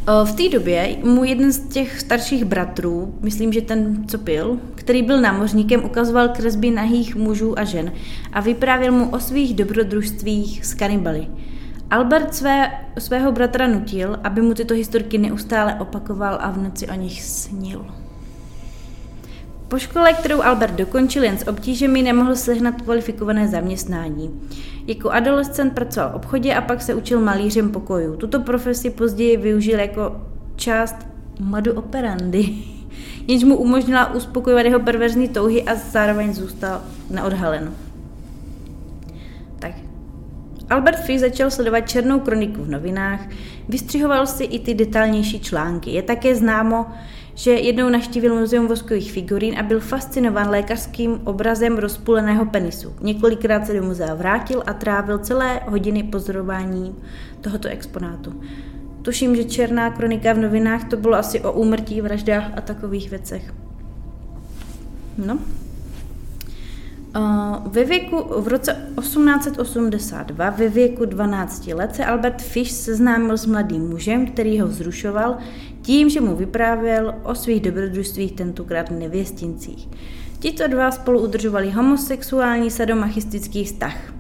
O, 0.08 0.26
V 0.26 0.34
té 0.34 0.50
době 0.50 0.96
mu 1.04 1.24
jeden 1.24 1.52
z 1.52 1.60
těch 1.60 2.00
starších 2.00 2.46
bratrů, 2.46 3.16
myslím, 3.22 3.54
že 3.54 3.62
ten, 3.62 4.04
co 4.08 4.18
pil, 4.18 4.60
který 4.76 5.04
byl 5.04 5.22
námořníkem, 5.22 5.86
ukazoval 5.86 6.30
kresby 6.30 6.72
nahých 6.72 7.16
mužů 7.16 7.60
a 7.60 7.64
žen 7.64 7.92
a 8.34 8.42
vyprávěl 8.42 8.92
mu 8.92 9.10
o 9.10 9.20
svých 9.20 9.56
dobrodružstvích 9.56 10.66
s 10.66 10.74
kanibaly. 10.74 11.28
Albert 11.90 12.36
své, 12.36 12.72
svého 13.00 13.32
bratra 13.32 13.68
nutil, 13.68 14.20
aby 14.24 14.42
mu 14.42 14.54
tyto 14.54 14.74
historky 14.74 15.18
neustále 15.18 15.76
opakoval 15.76 16.38
a 16.42 16.52
v 16.52 16.64
noci 16.64 16.88
o 16.88 16.94
nich 16.94 17.24
snil. 17.24 18.01
Po 19.72 19.80
škole, 19.80 20.14
kterou 20.14 20.42
Albert 20.42 20.74
dokončil 20.74 21.24
jen 21.24 21.38
s 21.38 21.48
obtížemi, 21.48 22.02
nemohl 22.02 22.36
sehnat 22.36 22.82
kvalifikované 22.82 23.48
zaměstnání. 23.48 24.42
Jako 24.88 25.10
adolescent 25.10 25.74
pracoval 25.74 26.10
v 26.12 26.16
obchodě 26.16 26.56
a 26.56 26.62
pak 26.62 26.82
se 26.82 26.96
učil 26.96 27.22
malířem 27.22 27.70
pokojů. 27.70 28.16
Tuto 28.16 28.40
profesi 28.40 28.90
později 28.90 29.38
využil 29.38 29.80
jako 29.80 30.22
část 30.56 30.96
modu 31.40 31.74
operandy, 31.74 32.50
jenž 33.28 33.44
mu 33.44 33.58
umožnila 33.58 34.14
uspokojovat 34.14 34.66
jeho 34.66 34.80
perverzní 34.80 35.28
touhy 35.28 35.64
a 35.64 35.76
zároveň 35.76 36.34
zůstal 36.34 36.82
neodhalen. 37.10 37.74
Tak. 39.60 39.72
Albert 40.70 41.00
Fish 41.00 41.20
začal 41.20 41.52
sledovat 41.52 41.82
černou 41.82 42.20
kroniku 42.20 42.64
v 42.64 42.70
novinách, 42.70 43.20
Vystřihoval 43.70 44.28
si 44.28 44.44
i 44.44 44.60
ty 44.60 44.74
detailnější 44.74 45.40
články. 45.40 45.90
Je 45.90 46.02
také 46.02 46.36
známo, 46.36 46.86
že 47.42 47.52
jednou 47.52 47.90
naštívil 47.90 48.40
muzeum 48.40 48.68
voskových 48.68 49.12
figurín 49.12 49.60
a 49.60 49.64
byl 49.64 49.80
fascinován 49.80 50.50
lékařským 50.50 51.22
obrazem 51.24 51.78
rozpuleného 51.78 52.46
penisu. 52.46 52.96
Několikrát 53.02 53.66
se 53.68 53.74
do 53.74 53.84
muzea 53.84 54.14
vrátil 54.14 54.64
a 54.66 54.74
trávil 54.74 55.18
celé 55.18 55.62
hodiny 55.68 56.04
pozorováním 56.04 56.96
tohoto 57.42 57.68
exponátu. 57.68 58.42
Tuším, 59.02 59.36
že 59.36 59.44
černá 59.44 59.90
kronika 59.90 60.34
v 60.34 60.38
novinách 60.38 60.90
to 60.90 60.98
bylo 60.98 61.16
asi 61.16 61.42
o 61.42 61.52
úmrtí, 61.52 62.02
vraždách 62.02 62.52
a 62.58 62.62
takových 62.62 63.10
věcech. 63.10 63.54
No. 65.26 65.40
Ve 67.66 67.84
věku, 67.84 68.42
v 68.42 68.48
roce 68.48 68.92
1882, 69.00 70.50
ve 70.50 70.70
věku 70.70 71.06
12 71.06 71.68
let, 71.68 71.96
se 71.96 72.06
Albert 72.06 72.42
Fish 72.42 72.72
seznámil 72.72 73.38
s 73.38 73.46
mladým 73.46 73.90
mužem, 73.90 74.28
který 74.28 74.60
ho 74.60 74.68
vzrušoval 74.68 75.38
tím, 75.82 76.10
že 76.10 76.22
mu 76.22 76.36
vyprávěl 76.36 77.16
o 77.24 77.36
svých 77.36 77.62
dobrodružstvích, 77.62 78.32
tentokrát 78.32 78.92
nevěstincích. 78.92 79.88
Tito 80.40 80.68
dva 80.68 80.92
spolu 80.92 81.20
udržovali 81.20 81.72
homosexuální 81.72 82.72
sadomachistický 82.72 83.64
vztah. 83.64 84.14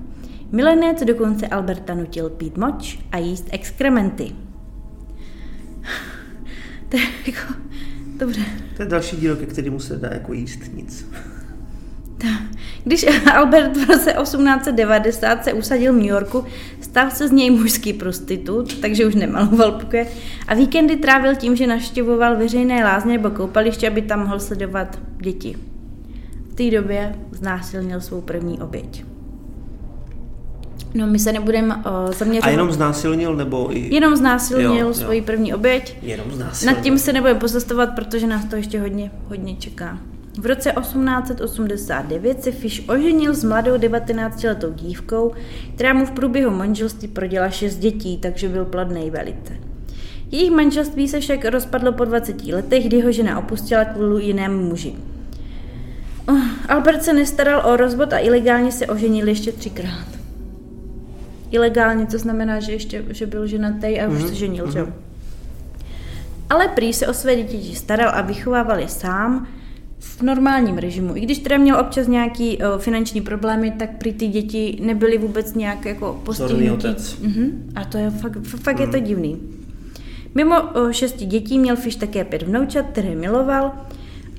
Milenec 0.52 1.04
dokonce 1.04 1.48
Alberta 1.48 1.94
nutil 1.94 2.30
pít 2.30 2.58
moč 2.58 3.00
a 3.12 3.18
jíst 3.18 3.48
exkrementy. 3.52 4.32
to 6.90 6.98
je 6.98 7.04
jako... 7.28 7.54
Dobře. 8.18 8.42
To 8.78 8.84
je 8.84 8.90
další 8.90 9.18
díl, 9.18 9.36
ke 9.36 9.46
kterému 9.46 9.80
se 9.80 9.98
dá 9.98 10.10
jako 10.14 10.34
jíst 10.34 10.60
nic. 10.74 11.06
Když 12.84 13.06
Albert 13.34 13.78
v 13.78 13.90
roce 13.90 14.14
1890 14.22 15.44
se 15.44 15.54
usadil 15.54 15.94
v 15.94 15.96
New 15.96 16.06
Yorku, 16.06 16.46
stal 16.82 17.10
se 17.12 17.28
z 17.28 17.32
něj 17.32 17.50
mužský 17.50 17.94
prostitut, 17.94 18.80
takže 18.80 19.06
už 19.06 19.16
nemaloval 19.16 19.72
pokoje 19.72 20.08
a 20.48 20.54
víkendy 20.54 20.96
trávil 20.96 21.36
tím, 21.36 21.56
že 21.56 21.68
naštěvoval 21.68 22.38
veřejné 22.38 22.84
lázně 22.84 23.14
nebo 23.14 23.30
koupaliště, 23.30 23.88
aby 23.88 24.02
tam 24.02 24.20
mohl 24.20 24.40
sledovat 24.40 25.00
děti. 25.18 25.56
V 26.50 26.54
té 26.54 26.72
době 26.72 27.16
znásilnil 27.32 28.02
svou 28.02 28.22
první 28.22 28.62
oběť. 28.62 29.04
No, 30.94 31.08
my 31.08 31.20
se 31.20 31.32
nebudeme 31.32 31.76
uh, 31.76 31.82
zaměřovat. 32.14 32.48
A 32.48 32.52
jenom 32.52 32.72
znásilnil 32.72 33.36
nebo 33.36 33.78
i... 33.78 33.96
Jenom 33.96 34.16
znásilnil 34.16 34.88
jo, 34.88 34.94
svoji 34.94 35.20
jo. 35.20 35.26
první 35.26 35.54
oběť. 35.54 35.98
Jenom 36.02 36.32
znásilnil. 36.32 36.76
Nad 36.76 36.84
tím 36.84 36.98
se 36.98 37.14
nebudeme 37.14 37.40
pozastavovat, 37.40 37.90
protože 37.96 38.28
nás 38.28 38.46
to 38.46 38.56
ještě 38.56 38.80
hodně, 38.80 39.12
hodně 39.28 39.56
čeká. 39.56 39.98
V 40.40 40.46
roce 40.46 40.74
1889 40.80 42.44
se 42.44 42.52
Fish 42.52 42.90
oženil 42.90 43.34
s 43.34 43.44
mladou 43.44 43.76
19-letou 43.76 44.74
dívkou, 44.74 45.32
která 45.76 45.94
mu 45.94 46.06
v 46.06 46.12
průběhu 46.12 46.52
manželství 46.52 47.08
proděla 47.08 47.50
šest 47.50 47.78
dětí, 47.78 48.18
takže 48.18 48.50
byl 48.50 48.66
plodný 48.66 49.10
velice. 49.10 49.54
Jejich 50.32 50.52
manželství 50.52 51.08
se 51.08 51.20
však 51.20 51.46
rozpadlo 51.46 51.92
po 51.92 52.06
20 52.06 52.46
letech, 52.46 52.86
kdy 52.86 53.02
ho 53.02 53.12
žena 53.12 53.40
opustila 53.40 53.86
kvůli 53.86 54.26
jinému 54.26 54.70
muži. 54.70 54.96
Oh, 56.28 56.40
Albert 56.70 57.04
se 57.04 57.14
nestaral 57.14 57.72
o 57.72 57.76
rozvod 57.76 58.14
a 58.14 58.20
ilegálně 58.20 58.72
se 58.72 58.88
oženil 58.88 59.28
ještě 59.28 59.52
třikrát. 59.52 60.08
Ilegálně, 61.52 62.06
to 62.06 62.18
znamená, 62.18 62.60
že 62.60 62.72
ještě 62.72 63.06
že 63.10 63.26
byl 63.26 63.48
ženatý 63.48 64.00
a 64.00 64.08
už 64.08 64.18
mm-hmm. 64.18 64.28
se 64.28 64.36
ženil, 64.36 64.66
mm-hmm. 64.66 64.74
že? 64.74 64.82
Mhm. 64.82 64.94
Ale 66.50 66.68
prý 66.68 66.94
se 66.94 67.08
o 67.08 67.14
své 67.14 67.36
děti 67.36 67.76
staral 67.76 68.12
a 68.14 68.22
vychovával 68.22 68.80
je 68.80 68.88
sám, 68.88 69.48
v 70.02 70.22
normálním 70.22 70.78
režimu. 70.78 71.18
I 71.18 71.20
když 71.20 71.40
teda 71.40 71.58
měl 71.58 71.80
občas 71.80 72.08
nějaký 72.08 72.58
uh, 72.58 72.64
finanční 72.78 73.22
problémy, 73.22 73.72
tak 73.72 73.98
prý 73.98 74.14
ty 74.14 74.28
děti 74.28 74.80
nebyly 74.82 75.18
vůbec 75.18 75.54
nějak 75.54 75.86
jako 75.86 76.22
postihnutí. 76.26 76.88
Uh-huh. 76.88 77.52
A 77.76 77.86
to 77.86 77.98
je 77.98 78.10
fakt, 78.10 78.38
fakt 78.46 78.76
uh 78.76 78.82
je 78.82 78.88
to 78.88 78.98
mhm. 78.98 79.06
divný. 79.06 79.42
Mimo 80.36 80.56
uh, 80.62 80.92
šesti 80.92 81.26
dětí 81.26 81.60
měl 81.60 81.76
Fish 81.76 81.96
také 81.96 82.24
pět 82.24 82.42
vnoučat, 82.42 82.86
které 82.86 83.16
miloval, 83.16 83.72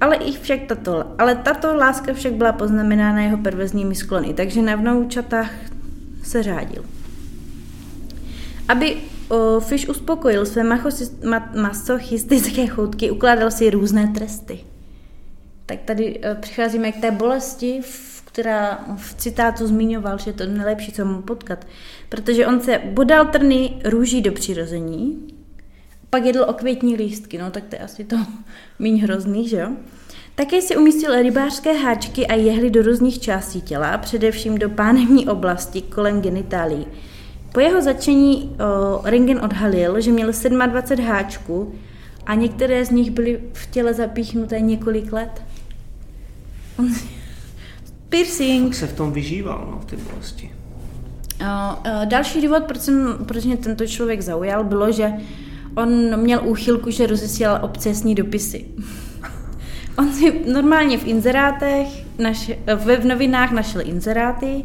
ale 0.01 0.17
i 0.17 0.33
však 0.33 0.61
tato, 0.67 1.05
ale 1.19 1.35
tato 1.35 1.77
láska 1.77 2.13
však 2.15 2.33
byla 2.33 2.53
poznamenána 2.53 3.23
jeho 3.23 3.39
pervezními 3.39 3.95
sklony, 3.95 4.35
takže 4.35 4.63
na 4.63 4.77
vnoučatách 4.77 5.51
se 6.23 6.43
řádil. 6.43 6.85
Aby 8.69 8.97
uh, 8.97 9.61
Fish 9.61 9.89
uspokojil 9.89 10.47
své 10.47 10.63
masochistické 11.63 12.67
choutky, 12.75 13.11
ukládal 13.11 13.51
si 13.51 13.71
různé 13.71 14.13
tresty 14.15 14.59
tak 15.73 15.81
tady 15.85 16.21
eh, 16.23 16.35
přicházíme 16.35 16.93
k 16.93 17.01
té 17.01 17.11
bolesti, 17.11 17.81
která 18.25 18.85
v 18.97 19.15
citátu 19.15 19.67
zmiňoval, 19.67 20.19
že 20.19 20.31
je 20.31 20.35
to 20.35 20.47
nejlepší, 20.47 20.93
co 20.93 21.05
mu 21.05 21.23
potkat. 21.23 21.67
Protože 22.09 22.47
on 22.47 22.61
se 22.61 22.81
bodal 22.85 23.27
trny 23.27 23.81
růží 23.85 24.23
do 24.23 24.33
přirození, 24.33 25.29
pak 26.11 26.25
jedl 26.25 26.45
okvětní 26.49 26.97
lístky, 26.97 27.39
no 27.39 27.51
tak 27.51 27.65
to 27.65 27.77
je 27.77 27.81
asi 27.81 28.05
to 28.05 28.17
méně 28.79 29.03
hrozný, 29.03 29.49
že 29.49 29.57
jo? 29.57 29.69
Také 30.35 30.63
si 30.63 30.77
umístil 30.77 31.23
rybářské 31.23 31.73
háčky 31.73 32.27
a 32.27 32.35
jehly 32.35 32.71
do 32.71 32.83
různých 32.83 33.21
částí 33.21 33.63
těla, 33.63 33.99
především 33.99 34.59
do 34.59 34.71
pánevní 34.71 35.29
oblasti 35.29 35.83
kolem 35.83 36.23
genitálí. 36.23 36.87
Po 37.53 37.61
jeho 37.61 37.83
začení 37.83 38.57
o, 38.57 39.11
Ringen 39.11 39.41
odhalil, 39.45 40.01
že 40.01 40.13
měl 40.13 40.33
27 40.67 41.07
háčků 41.07 41.75
a 42.27 42.35
některé 42.35 42.85
z 42.85 42.91
nich 42.91 43.11
byly 43.11 43.41
v 43.53 43.71
těle 43.71 43.95
zapíchnuté 43.95 44.61
několik 44.61 45.13
let. 45.13 45.43
Piercing. 48.09 48.69
Tak 48.69 48.75
se 48.75 48.87
v 48.87 48.93
tom 48.93 49.13
vyžíval, 49.13 49.69
no, 49.71 49.79
v 49.79 49.85
té 49.85 49.97
bolesti. 49.97 50.51
Uh, 51.41 52.07
další 52.07 52.43
důvod, 52.43 52.65
proč, 52.65 52.81
jsem, 52.81 53.19
proč 53.27 53.45
mě 53.45 53.57
tento 53.57 53.87
člověk 53.87 54.21
zaujal, 54.21 54.65
bylo, 54.65 54.93
že 54.93 55.13
on 55.77 56.17
měl 56.17 56.41
úchylku, 56.45 56.91
že 56.91 57.07
rozesílal 57.07 57.59
obcesní 57.63 58.15
dopisy. 58.15 58.65
on 59.99 60.13
si 60.13 60.53
normálně 60.53 60.99
v 60.99 61.07
inzerátech, 61.07 61.89
naš, 62.19 62.51
ve 62.85 62.97
v 62.97 63.05
novinách 63.05 63.53
našel 63.53 63.81
inzeráty 63.85 64.65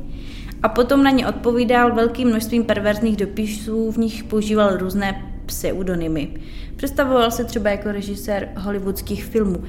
a 0.63 0.69
potom 0.69 1.03
na 1.03 1.12
ně 1.12 1.27
odpovídal 1.27 1.95
velkým 1.95 2.27
množstvím 2.27 2.63
perverzních 2.63 3.17
dopisů, 3.17 3.91
v 3.91 3.97
nich 3.97 4.23
používal 4.23 4.77
různé 4.77 5.34
pseudonymy. 5.45 6.30
Představoval 6.75 7.32
se 7.32 7.43
třeba 7.43 7.69
jako 7.69 7.91
režisér 7.91 8.49
hollywoodských 8.56 9.25
filmů. 9.25 9.63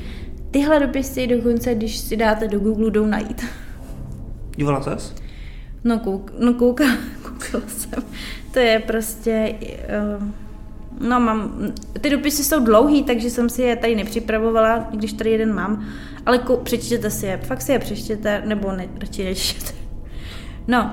Tyhle 0.51 0.81
dopisy 0.81 1.27
dokonce, 1.27 1.75
když 1.75 1.99
si 1.99 2.17
dáte 2.17 2.49
do 2.49 2.59
Google, 2.59 2.91
jdou 2.91 3.07
najít. 3.07 3.45
Dívala 4.57 4.83
ses? 4.83 5.15
No, 5.85 5.99
kouk, 5.99 6.33
no 6.39 6.55
kouka, 6.55 6.85
koukala 7.23 7.65
jsem. 7.69 8.03
To 8.53 8.59
je 8.59 8.79
prostě... 8.79 9.55
Uh, 10.19 10.29
no 11.09 11.21
mám... 11.21 11.73
Ty 12.01 12.11
dopisy 12.11 12.45
jsou 12.45 12.65
dlouhý, 12.65 13.03
takže 13.03 13.31
jsem 13.31 13.49
si 13.49 13.63
je 13.63 13.77
tady 13.77 13.95
nepřipravovala, 13.95 14.89
když 14.91 15.13
tady 15.13 15.31
jeden 15.31 15.55
mám. 15.55 15.85
Ale 16.27 16.39
kou, 16.39 16.57
přečtěte 16.57 17.11
si 17.11 17.27
je. 17.27 17.37
Fakt 17.37 17.63
si 17.63 17.73
je 17.73 17.79
přečtěte, 17.79 18.43
nebo 18.47 18.73
ne, 18.73 18.89
radši 19.01 19.25
nečtěte. 19.25 19.73
No, 20.69 20.93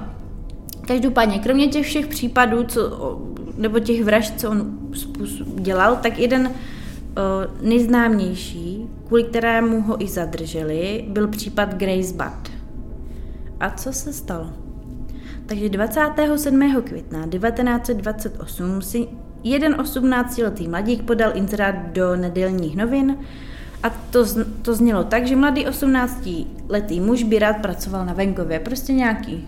Každopádně, 0.88 1.40
kromě 1.40 1.68
těch 1.68 1.86
všech 1.86 2.08
případů, 2.08 2.64
co, 2.64 2.82
nebo 3.58 3.80
těch 3.80 4.04
vražd, 4.04 4.40
co 4.40 4.52
on 4.52 4.78
dělal, 5.56 5.96
tak 5.96 6.20
jeden 6.20 6.52
nejznámější, 7.62 8.90
kvůli 9.08 9.24
kterému 9.24 9.82
ho 9.82 10.04
i 10.04 10.08
zadrželi, 10.08 11.06
byl 11.08 11.28
případ 11.28 11.74
Grace 11.74 12.14
Budd. 12.14 12.52
A 13.60 13.70
co 13.70 13.94
se 13.94 14.14
stalo? 14.14 14.50
Takže 15.46 15.70
27. 15.70 16.82
května 16.84 17.28
1928 17.28 18.82
si 18.82 19.08
jeden 19.44 19.74
18-letý 19.74 20.68
mladík 20.68 21.04
podal 21.04 21.32
inzerát 21.34 21.76
do 21.76 22.16
nedělních 22.16 22.76
novin 22.76 23.18
a 23.84 23.90
to, 23.90 24.26
to 24.62 24.76
znělo 24.76 25.04
tak, 25.04 25.28
že 25.28 25.36
mladý 25.36 25.66
18-letý 25.66 27.02
muž 27.02 27.24
by 27.24 27.40
rád 27.40 27.58
pracoval 27.58 28.06
na 28.06 28.14
venkově, 28.14 28.60
prostě 28.60 28.94
nějaký 28.94 29.48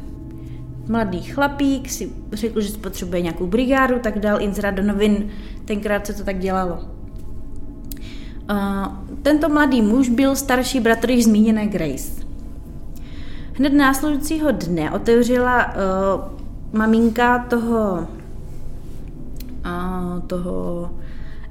mladý 0.87 1.21
chlapík 1.21 1.89
si 1.89 2.11
řekl, 2.33 2.61
že 2.61 2.77
potřebuje 2.77 3.21
nějakou 3.21 3.47
brigádu, 3.47 3.99
tak 3.99 4.19
dal 4.19 4.41
inzerát 4.41 4.75
do 4.75 4.83
novin, 4.83 5.29
tenkrát 5.65 6.07
se 6.07 6.13
to 6.13 6.23
tak 6.23 6.39
dělalo. 6.39 6.96
Tento 9.21 9.49
mladý 9.49 9.81
muž 9.81 10.09
byl 10.09 10.35
starší 10.35 10.79
bratr 10.79 11.09
již 11.09 11.23
zmíněné 11.23 11.67
Grace. 11.67 12.27
Hned 13.53 13.73
následujícího 13.73 14.51
dne 14.51 14.91
otevřela 14.91 15.65
uh, 15.65 15.73
maminka 16.79 17.39
toho, 17.39 18.07
uh, 19.65 20.19
toho 20.27 20.89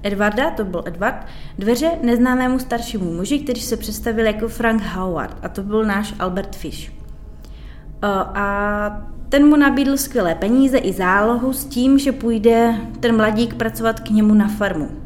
Edwarda, 0.02 0.50
to 0.50 0.64
byl 0.64 0.82
Edward, 0.86 1.26
dveře 1.58 1.90
neznámému 2.02 2.58
staršímu 2.58 3.12
muži, 3.12 3.38
který 3.38 3.60
se 3.60 3.76
představil 3.76 4.26
jako 4.26 4.48
Frank 4.48 4.82
Howard 4.82 5.36
a 5.42 5.48
to 5.48 5.62
byl 5.62 5.84
náš 5.84 6.14
Albert 6.18 6.56
Fish. 6.56 6.90
Uh, 6.90 8.08
a 8.38 9.06
ten 9.28 9.46
mu 9.46 9.56
nabídl 9.56 9.96
skvělé 9.96 10.34
peníze 10.34 10.78
i 10.78 10.92
zálohu 10.92 11.52
s 11.52 11.64
tím, 11.64 11.98
že 11.98 12.12
půjde 12.12 12.74
ten 13.00 13.16
mladík 13.16 13.54
pracovat 13.54 14.00
k 14.00 14.10
němu 14.10 14.34
na 14.34 14.48
farmu. 14.48 15.05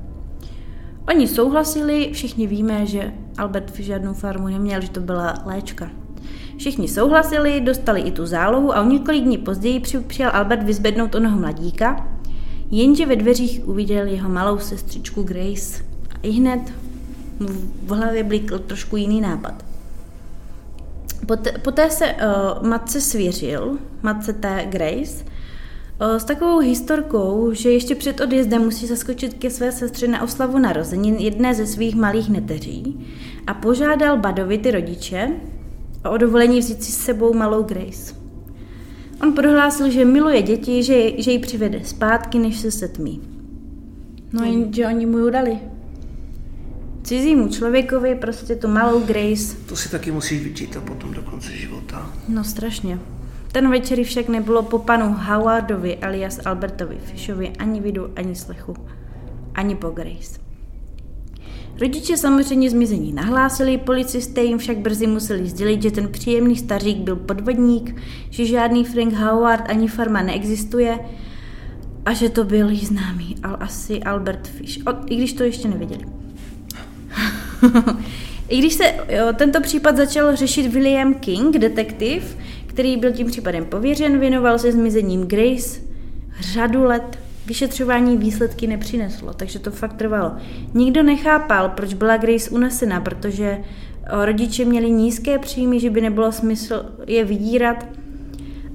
Oni 1.09 1.29
souhlasili, 1.29 2.11
všichni 2.13 2.47
víme, 2.47 2.87
že 2.87 3.13
Albert 3.39 3.77
žádnou 3.77 4.15
farmu 4.15 4.49
neměl, 4.49 4.81
že 4.81 4.91
to 4.91 5.01
byla 5.01 5.35
léčka. 5.47 5.91
Všichni 6.57 6.89
souhlasili, 6.89 7.61
dostali 7.61 8.01
i 8.01 8.11
tu 8.11 8.27
zálohu 8.27 8.77
a 8.77 8.81
o 8.81 8.85
několik 8.85 9.25
dní 9.25 9.39
později 9.39 9.83
přijel 10.07 10.31
Albert 10.35 10.63
vyzbednout 10.63 11.15
onoho 11.15 11.39
mladíka. 11.39 12.07
Jenže 12.71 13.07
ve 13.07 13.17
dveřích 13.17 13.69
uviděl 13.69 14.07
jeho 14.07 14.29
malou 14.29 14.59
sestřičku 14.59 15.23
Grace 15.23 15.85
a 16.11 16.19
i 16.23 16.31
hned 16.31 16.61
v 17.87 17.91
hlavě 17.91 18.25
blikl 18.25 18.59
trošku 18.59 18.97
jiný 18.97 19.21
nápad. 19.21 19.65
Poté, 21.27 21.53
poté 21.53 21.91
se 21.91 22.07
uh, 22.07 22.67
matce 22.67 23.01
svěřil, 23.01 23.79
matce 24.03 24.33
té 24.33 24.67
Grace, 24.71 25.25
s 26.01 26.25
takovou 26.25 26.59
historkou, 26.59 27.53
že 27.53 27.71
ještě 27.71 27.95
před 27.95 28.21
odjezdem 28.21 28.63
musí 28.63 28.87
zaskočit 28.87 29.35
ke 29.35 29.51
své 29.51 29.73
sestře 29.73 30.09
na 30.09 30.23
oslavu 30.23 30.59
narozenin 30.59 31.15
jedné 31.15 31.55
ze 31.55 31.67
svých 31.67 31.95
malých 31.95 32.29
neteří 32.29 33.07
a 33.47 33.55
požádal 33.55 34.19
Badovi 34.19 34.59
ty 34.59 34.71
rodiče 34.71 35.29
o 36.11 36.17
dovolení 36.17 36.59
vzít 36.59 36.85
si 36.85 36.93
s 36.93 36.99
sebou 36.99 37.35
malou 37.35 37.63
Grace. 37.63 38.15
On 39.23 39.33
prohlásil, 39.33 39.91
že 39.91 40.05
miluje 40.05 40.43
děti, 40.43 40.83
že, 40.83 41.23
že 41.23 41.31
ji 41.31 41.39
přivede 41.39 41.85
zpátky, 41.85 42.39
než 42.39 42.59
se 42.59 42.71
setmí. 42.71 43.21
No 44.33 44.45
jenže 44.45 44.87
oni 44.87 45.07
mu 45.07 45.19
ji 45.19 45.33
dali. 45.33 45.59
Cizímu 47.03 47.49
člověkovi 47.49 48.15
prostě 48.15 48.57
tu 48.57 48.69
malou 48.69 49.01
Grace. 49.01 49.57
To 49.67 49.77
si 49.77 49.89
taky 49.89 50.13
musíš 50.13 50.43
vyčítat 50.43 50.85
potom 50.85 51.15
do 51.15 51.23
konce 51.23 51.53
života. 51.53 52.13
No 52.29 52.45
strašně. 52.45 52.99
Ten 53.53 53.71
večer 53.71 54.05
však 54.05 54.29
nebylo 54.29 54.63
po 54.63 54.79
panu 54.79 55.15
Howardovi 55.15 55.97
alias 55.97 56.41
Albertovi 56.47 56.99
Fishovi 56.99 57.53
ani 57.59 57.81
vidu, 57.81 58.13
ani 58.17 58.35
slechu. 58.35 58.75
Ani 59.55 59.75
po 59.75 59.91
Grace. 59.91 60.41
Rodiče 61.81 62.17
samozřejmě 62.17 62.71
zmizení 62.71 63.13
nahlásili, 63.13 63.79
policisté 63.79 64.43
jim 64.43 64.59
však 64.59 64.79
brzy 64.79 65.07
museli 65.07 65.49
sdělit, 65.49 65.83
že 65.83 65.91
ten 65.91 66.09
příjemný 66.09 66.57
stařík 66.57 66.99
byl 66.99 67.17
podvodník, 67.17 67.97
že 68.31 68.47
žádný 68.47 68.85
Frank 68.85 69.15
Howard 69.15 69.71
ani 69.71 69.89
farma 69.89 70.23
neexistuje 70.23 70.99
a 72.07 72.13
že 72.13 72.29
to 72.29 72.45
byl 72.45 72.71
jí 72.71 72.87
známý, 72.87 73.37
ale 73.43 73.57
asi 73.57 74.03
Albert 74.03 74.47
Fish, 74.47 74.79
o, 74.87 74.91
i 75.07 75.17
když 75.17 75.33
to 75.33 75.43
ještě 75.43 75.69
nevěděli. 75.69 76.05
I 78.49 78.59
když 78.59 78.75
se 78.75 78.95
jo, 79.09 79.27
tento 79.35 79.61
případ 79.61 79.97
začal 79.97 80.37
řešit 80.37 80.73
William 80.73 81.15
King, 81.15 81.59
detektiv, 81.59 82.37
který 82.71 82.97
byl 82.97 83.13
tím 83.13 83.27
případem 83.27 83.65
pověřen, 83.65 84.19
věnoval 84.19 84.59
se 84.59 84.73
zmizením 84.73 85.27
Grace 85.27 85.81
řadu 86.41 86.85
let. 86.85 87.19
Vyšetřování 87.47 88.17
výsledky 88.17 88.67
nepřineslo, 88.67 89.35
takže 89.35 89.59
to 89.59 89.71
fakt 89.71 89.93
trvalo. 89.93 90.33
Nikdo 90.75 91.03
nechápal, 91.03 91.69
proč 91.69 91.95
byla 91.95 92.17
Grace 92.17 92.51
unesena, 92.51 93.01
protože 93.01 93.59
rodiče 94.11 94.65
měli 94.65 94.91
nízké 94.91 95.39
příjmy, 95.39 95.81
že 95.81 95.91
by 95.91 96.01
nebylo 96.01 96.33
smysl 96.33 96.85
je 97.07 97.25
vydírat 97.25 97.87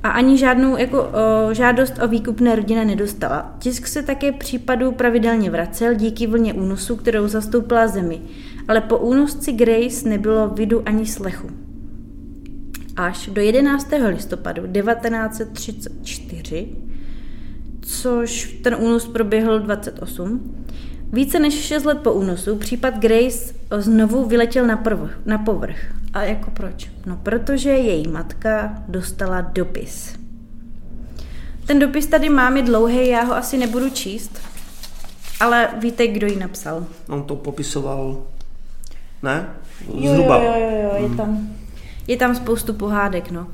a 0.04 0.10
ani 0.10 0.38
žádnou 0.38 0.78
jako, 0.78 1.04
o, 1.04 1.54
žádost 1.54 1.94
o 2.04 2.08
výkupné 2.08 2.56
rodina 2.56 2.84
nedostala. 2.84 3.56
Tisk 3.60 3.88
se 3.88 4.04
také 4.04 4.32
případů 4.32 4.92
pravidelně 4.92 5.50
vracel 5.50 5.94
díky 5.94 6.28
vlně 6.28 6.54
únosu, 6.54 6.96
kterou 6.96 7.28
zastoupila 7.28 7.88
zemi, 7.88 8.22
ale 8.68 8.82
po 8.82 8.98
únosci 8.98 9.52
Grace 9.52 10.10
nebylo 10.10 10.50
vidu 10.50 10.82
ani 10.86 11.06
slechu. 11.06 11.64
Až 12.98 13.30
do 13.34 13.42
11. 13.42 13.88
listopadu 14.08 14.68
1934, 14.68 16.68
což 17.82 18.60
ten 18.64 18.76
únos 18.80 19.08
proběhl 19.08 19.60
28, 19.60 20.66
více 21.14 21.40
než 21.40 21.54
6 21.54 21.84
let 21.84 21.98
po 22.04 22.14
únosu 22.14 22.56
případ 22.56 23.00
Grace 23.00 23.54
znovu 23.78 24.26
vyletěl 24.26 24.68
na, 24.68 24.78
prv, 24.78 25.00
na 25.26 25.38
povrch. 25.38 25.78
A 26.14 26.24
jako 26.24 26.52
proč? 26.52 26.92
No 27.06 27.20
protože 27.24 27.70
její 27.70 28.08
matka 28.08 28.84
dostala 28.88 29.42
dopis. 29.42 30.16
Ten 31.66 31.80
dopis 31.80 32.08
tady 32.08 32.30
mám, 32.30 32.58
je 32.58 32.64
dlouhý, 32.64 33.08
já 33.08 33.24
ho 33.24 33.36
asi 33.36 33.58
nebudu 33.58 33.90
číst, 33.90 34.42
ale 35.40 35.70
víte, 35.80 36.08
kdo 36.08 36.28
ji 36.28 36.36
napsal. 36.36 36.86
On 37.10 37.24
to 37.24 37.36
popisoval, 37.36 38.24
ne? 39.24 39.50
Zhruba. 40.04 40.44
Jo, 40.44 40.44
jo, 40.44 40.60
jo, 40.60 40.82
jo, 40.84 40.92
je, 40.96 41.08
hmm. 41.08 41.18
tam, 41.18 41.50
je 42.08 42.18
tam 42.18 42.36
spoustu 42.36 42.74
pohádek, 42.74 43.32
no. 43.32 43.48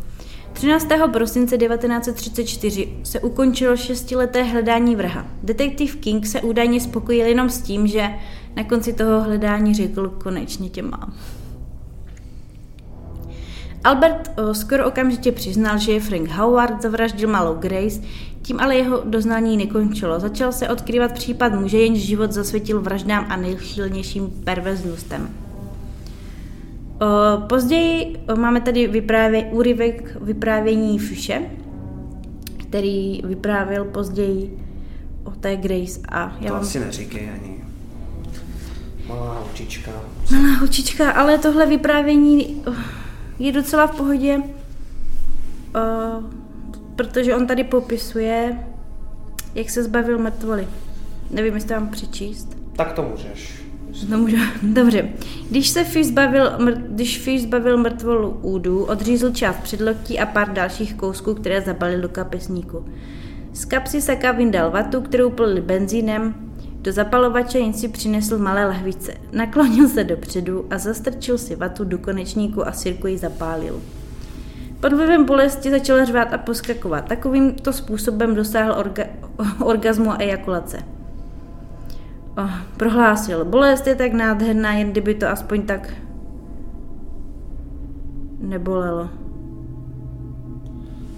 13. 0.53 0.87
prosince 1.13 1.57
1934 1.57 2.89
se 3.03 3.19
ukončilo 3.19 3.77
šestileté 3.77 4.43
hledání 4.43 4.95
vrha. 4.95 5.25
Detektiv 5.43 5.95
King 5.95 6.25
se 6.25 6.41
údajně 6.41 6.79
spokojil 6.79 7.25
jenom 7.25 7.49
s 7.49 7.61
tím, 7.61 7.87
že 7.87 8.09
na 8.55 8.63
konci 8.63 8.93
toho 8.93 9.21
hledání 9.21 9.73
řekl, 9.73 10.09
konečně 10.23 10.69
tě 10.69 10.81
mám. 10.81 11.13
Albert 13.83 14.31
o, 14.37 14.53
skoro 14.53 14.87
okamžitě 14.87 15.31
přiznal, 15.31 15.77
že 15.77 15.99
Frank 15.99 16.29
Howard 16.29 16.81
zavraždil 16.81 17.29
malou 17.29 17.55
Grace, 17.55 18.01
tím 18.41 18.59
ale 18.59 18.75
jeho 18.75 19.01
doznání 19.05 19.57
nekončilo. 19.57 20.19
Začal 20.19 20.51
se 20.51 20.69
odkrývat 20.69 21.11
případ 21.11 21.53
muže, 21.53 21.77
jenž 21.77 21.99
život 21.99 22.31
zasvětil 22.31 22.81
vraždám 22.81 23.25
a 23.29 23.35
nejchylnějším 23.35 24.29
perverznostem. 24.43 25.29
Později 27.47 28.15
máme 28.37 28.61
tady 28.61 28.87
vyprávě, 28.87 29.45
úryvek 29.45 30.17
vyprávění 30.21 30.99
Fische, 30.99 31.41
který 32.57 33.21
vyprávěl 33.23 33.85
později 33.85 34.57
o 35.23 35.31
té 35.31 35.55
Grace. 35.55 35.99
A 36.09 36.37
já 36.39 36.47
to 36.47 36.53
vám... 36.53 36.61
asi 36.61 36.79
neříkej 36.79 37.29
ani. 37.29 37.63
Malá 39.07 39.39
holčička. 39.39 39.91
Malá 40.31 40.57
holčička, 40.57 41.11
ale 41.11 41.37
tohle 41.37 41.65
vyprávění 41.65 42.63
je 43.39 43.51
docela 43.51 43.87
v 43.87 43.95
pohodě, 43.95 44.37
uh, 44.37 44.43
protože 46.95 47.35
on 47.35 47.47
tady 47.47 47.63
popisuje, 47.63 48.57
jak 49.55 49.69
se 49.69 49.83
zbavil 49.83 50.17
mrtvoly. 50.17 50.67
Nevím, 51.31 51.53
jestli 51.53 51.73
vám 51.73 51.87
přečíst. 51.87 52.57
Tak 52.75 52.93
to 52.93 53.03
můžeš. 53.03 53.60
No 54.09 54.17
můžu. 54.17 54.37
Dobře. 54.63 55.09
Když 55.49 55.69
se 55.69 55.83
Fish 55.83 56.07
zbavil, 56.07 56.45
mr- 56.57 56.81
když 56.87 57.19
Fish 57.19 57.43
zbavil 57.43 57.77
mrtvolu 57.77 58.29
údu, 58.29 58.83
odřízl 58.83 59.31
část 59.31 59.57
předloktí 59.63 60.19
a 60.19 60.25
pár 60.25 60.53
dalších 60.53 60.93
kousků, 60.93 61.33
které 61.33 61.61
zabalil 61.61 62.01
do 62.01 62.09
kapesníku. 62.09 62.85
Z 63.53 63.65
kapsy 63.65 64.01
Saka 64.01 64.31
vyndal 64.31 64.71
vatu, 64.71 65.01
kterou 65.01 65.29
plil 65.29 65.61
benzínem, 65.61 66.35
do 66.81 66.91
zapalovače 66.91 67.59
jen 67.59 67.73
si 67.73 67.87
přinesl 67.87 68.37
malé 68.37 68.65
lahvice. 68.65 69.13
Naklonil 69.31 69.89
se 69.89 70.03
dopředu 70.03 70.65
a 70.69 70.77
zastrčil 70.77 71.37
si 71.37 71.55
vatu 71.55 71.83
do 71.83 71.97
konečníku 71.97 72.67
a 72.67 72.71
sirku 72.71 73.07
ji 73.07 73.17
zapálil. 73.17 73.81
Pod 74.79 74.93
vlivem 74.93 75.25
bolesti 75.25 75.71
začal 75.71 76.05
řvát 76.05 76.33
a 76.33 76.37
poskakovat. 76.37 77.05
Takovýmto 77.05 77.73
způsobem 77.73 78.35
dosáhl 78.35 78.73
orga- 78.73 79.09
orgazmu 79.65 80.11
a 80.11 80.17
ejakulace. 80.19 80.77
Oh, 82.37 82.51
prohlásil, 82.77 83.45
bolest 83.45 83.87
je 83.87 83.95
tak 83.95 84.13
nádherná, 84.13 84.73
jen 84.73 84.91
kdyby 84.91 85.15
to 85.15 85.27
aspoň 85.27 85.61
tak 85.61 85.93
nebolelo. 88.39 89.09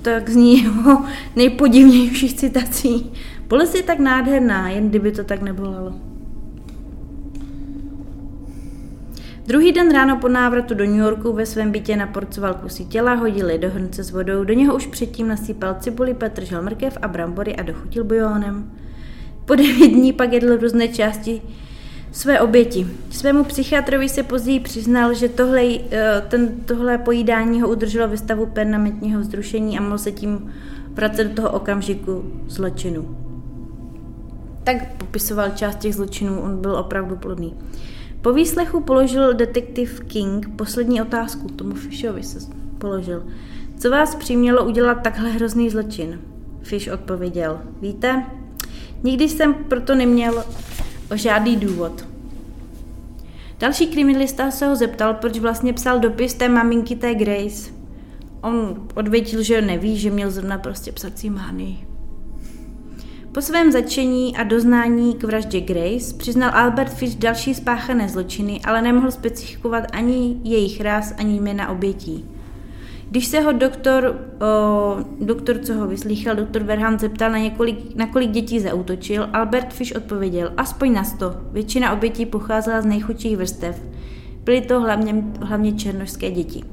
Tak 0.02 0.30
zní 0.30 0.63
jeho 0.63 1.06
nejpodivnějších 1.36 2.34
citací. 2.34 3.12
Bolest 3.47 3.76
je 3.76 3.84
tak 3.84 3.99
nádherná, 3.99 4.69
jen 4.69 4.89
kdyby 4.89 5.12
to 5.12 5.23
tak 5.23 5.41
nebolelo. 5.41 5.93
Druhý 9.47 9.71
den 9.71 9.93
ráno 9.93 10.17
po 10.17 10.28
návratu 10.28 10.73
do 10.73 10.86
New 10.86 10.95
Yorku 10.95 11.34
ve 11.34 11.45
svém 11.45 11.71
bytě 11.71 11.95
naporcoval 11.95 12.54
kusy 12.54 12.86
těla, 12.86 13.13
hodili 13.13 13.58
do 13.58 13.69
hrnce 13.69 14.04
s 14.04 14.12
vodou, 14.12 14.43
do 14.43 14.54
něho 14.54 14.76
už 14.76 14.88
předtím 14.88 15.28
nasypal 15.28 15.76
cibuli, 15.80 16.13
petržel 16.13 16.62
mrkev 16.62 16.97
a 17.02 17.08
brambory 17.08 17.56
a 17.56 17.62
dochutil 17.62 18.04
bujónem. 18.04 18.71
Po 19.45 19.56
devět 19.56 19.88
dní 19.88 20.13
pak 20.13 20.34
jedl 20.34 20.58
různé 20.58 20.88
části 20.88 21.41
své 22.12 22.41
oběti. 22.41 22.88
Svému 23.10 23.43
psychiatrovi 23.43 24.10
se 24.10 24.23
později 24.23 24.60
přiznal, 24.60 25.13
že 25.13 25.29
tohle, 25.29 25.63
eh, 25.91 26.23
ten, 26.27 26.49
tohle 26.65 26.97
pojídání 26.97 27.62
ho 27.62 27.69
udrželo 27.69 28.08
ve 28.08 28.17
stavu 28.17 28.45
permanentního 28.45 29.21
vzrušení 29.21 29.77
a 29.77 29.82
mohl 29.82 29.97
se 29.97 30.12
tím 30.12 30.51
vracet 30.93 31.23
do 31.23 31.36
toho 31.36 31.51
okamžiku 31.51 32.23
zločinu. 32.47 33.17
Tak 34.63 34.95
popisoval 34.95 35.49
část 35.56 35.75
těch 35.75 35.95
zločinů, 35.95 36.41
on 36.41 36.62
byl 36.62 36.75
opravdu 36.75 37.15
plodný. 37.15 37.53
Po 38.21 38.34
výslechu 38.34 38.82
položil 38.82 39.34
detektiv 39.34 39.99
King 40.08 40.49
poslední 40.56 41.01
otázku, 41.01 41.47
tomu 41.47 41.75
Fishovi 41.75 42.23
se 42.23 42.39
položil. 42.77 43.23
Co 43.77 43.89
vás 43.89 44.15
přimělo 44.15 44.65
udělat 44.65 45.01
takhle 45.01 45.29
hrozný 45.29 45.69
zločin? 45.69 46.19
Fish 46.62 46.88
odpověděl, 46.88 47.62
víte, 47.82 48.23
Nikdy 49.04 49.30
jsem 49.30 49.54
proto 49.54 49.96
neměl 49.96 50.44
žádný 51.16 51.56
důvod. 51.56 52.08
Další 53.60 53.88
kriminalista 53.88 54.52
se 54.52 54.68
ho 54.68 54.76
zeptal, 54.76 55.13
proč 55.13 55.39
vlastně 55.39 55.74
psal 55.74 56.00
dopis 56.00 56.34
té 56.34 56.50
maminky 56.50 56.96
té 56.96 57.16
Grace. 57.16 57.72
On 58.42 58.88
odvětil, 58.96 59.44
že 59.44 59.62
neví, 59.62 59.98
že 59.98 60.10
měl 60.10 60.32
zrovna 60.32 60.58
prostě 60.58 60.92
psací 60.92 61.30
mány. 61.30 61.78
Po 63.32 63.42
svém 63.42 63.72
začení 63.72 64.38
a 64.38 64.44
doznání 64.44 65.13
k 65.13 65.24
vraždě 65.24 65.62
Grace 65.62 66.13
přiznal 66.18 66.52
Albert 66.54 66.94
Fish 66.94 67.16
další 67.16 67.54
spáchané 67.54 68.10
zločiny, 68.10 68.62
ale 68.63 68.82
nemohl 68.82 69.12
specifikovat 69.12 69.84
ani 69.94 70.42
jejich 70.44 70.82
ráz, 70.82 71.13
ani 71.18 71.39
jména 71.39 71.70
obětí. 71.70 72.26
Když 73.13 73.26
se 73.26 73.39
ho 73.39 73.52
doktor, 73.52 74.15
o, 74.41 74.97
doktor, 75.21 75.58
co 75.58 75.73
ho 75.73 75.88
vyslýchal, 75.88 76.36
doktor 76.36 76.63
Verhan 76.63 76.99
zeptal, 76.99 77.32
na, 77.32 77.38
několik, 77.38 77.95
na 77.95 78.08
kolik 78.08 78.32
dětí 78.32 78.60
zautočil, 78.60 79.30
Albert 79.34 79.73
Fish 79.73 79.95
odpověděl, 79.95 80.54
aspoň 80.58 80.93
na 80.93 81.04
sto. 81.04 81.36
Většina 81.52 81.93
obětí 81.93 82.26
pocházela 82.26 82.82
z 82.82 82.86
nejchudších 82.86 83.38
vrstev. 83.38 83.82
Byly 84.43 84.62
to 84.62 84.82
hlavně, 84.82 85.23
hlavně 85.41 85.73
černožské 85.73 86.32
děti. 86.32 86.63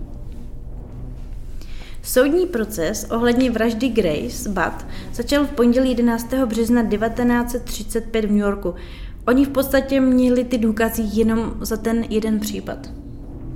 Soudní 2.02 2.46
proces 2.46 3.06
ohledně 3.10 3.50
vraždy 3.50 3.88
Grace 3.88 4.48
Butt 4.48 4.86
začal 5.14 5.44
v 5.44 5.50
pondělí 5.50 5.88
11. 5.88 6.34
března 6.34 6.82
1935 6.82 8.24
v 8.24 8.30
New 8.30 8.40
Yorku. 8.40 8.74
Oni 9.26 9.44
v 9.44 9.50
podstatě 9.50 10.00
měli 10.00 10.44
ty 10.44 10.58
důkazy 10.58 11.02
jenom 11.12 11.52
za 11.60 11.76
ten 11.76 12.04
jeden 12.10 12.40
případ. 12.40 12.99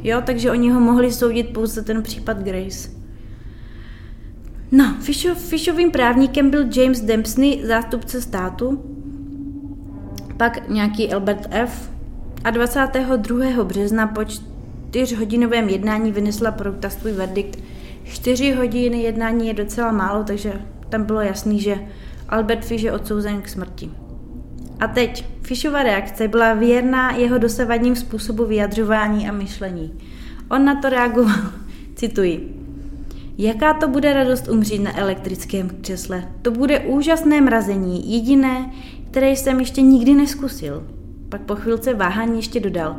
Jo, 0.05 0.23
takže 0.25 0.51
oni 0.51 0.71
ho 0.71 0.81
mohli 0.81 1.13
soudit 1.13 1.53
pouze 1.53 1.83
ten 1.83 2.03
případ 2.03 2.39
Grace. 2.39 2.91
No, 4.73 4.97
Fishov, 5.01 5.39
Fishovým 5.39 5.91
právníkem 5.91 6.51
byl 6.51 6.65
James 6.77 7.01
Dempsey, 7.01 7.67
zástupce 7.67 8.21
státu, 8.23 8.85
pak 10.37 10.69
nějaký 10.69 11.13
Albert 11.13 11.47
F. 11.51 11.91
A 12.45 12.51
22. 12.51 13.65
března 13.65 14.07
po 14.07 14.21
čtyřhodinovém 14.25 15.69
jednání 15.69 16.13
vynesla 16.13 16.53
porota 16.53 16.91
svůj 16.91 17.13
verdikt. 17.13 17.59
Čtyři 18.05 18.53
hodiny 18.53 19.03
jednání 19.03 19.49
je 19.49 19.55
docela 19.55 19.93
málo, 19.93 20.25
takže 20.25 20.53
tam 20.89 21.05
bylo 21.05 21.21
jasný, 21.21 21.61
že 21.61 21.79
Albert 22.29 22.65
Fish 22.65 22.85
je 22.85 22.93
odsouzen 22.93 23.43
k 23.43 23.49
smrti. 23.49 23.91
A 24.81 24.87
teď, 24.87 25.34
Fishova 25.45 25.83
reakce 25.83 26.29
byla 26.29 26.55
věrná 26.55 27.17
jeho 27.17 27.39
dosavadním 27.39 27.97
způsobu 27.97 28.47
vyjadřování 28.47 29.29
a 29.29 29.33
myšlení. 29.33 29.93
On 30.51 30.65
na 30.65 30.75
to 30.75 30.89
reagoval, 30.89 31.37
cituji, 31.95 32.65
Jaká 33.39 33.75
to 33.75 33.89
bude 33.89 34.13
radost 34.13 34.49
umřít 34.49 34.83
na 34.83 34.99
elektrickém 34.99 35.71
křesle? 35.81 36.29
To 36.43 36.51
bude 36.51 36.81
úžasné 36.81 37.41
mrazení, 37.41 38.13
jediné, 38.13 38.73
které 39.11 39.31
jsem 39.31 39.61
ještě 39.61 39.83
nikdy 39.83 40.15
neskusil. 40.15 40.87
Pak 41.29 41.41
po 41.41 41.57
chvilce 41.57 41.95
váhání 41.95 42.37
ještě 42.37 42.61
dodal. 42.61 42.97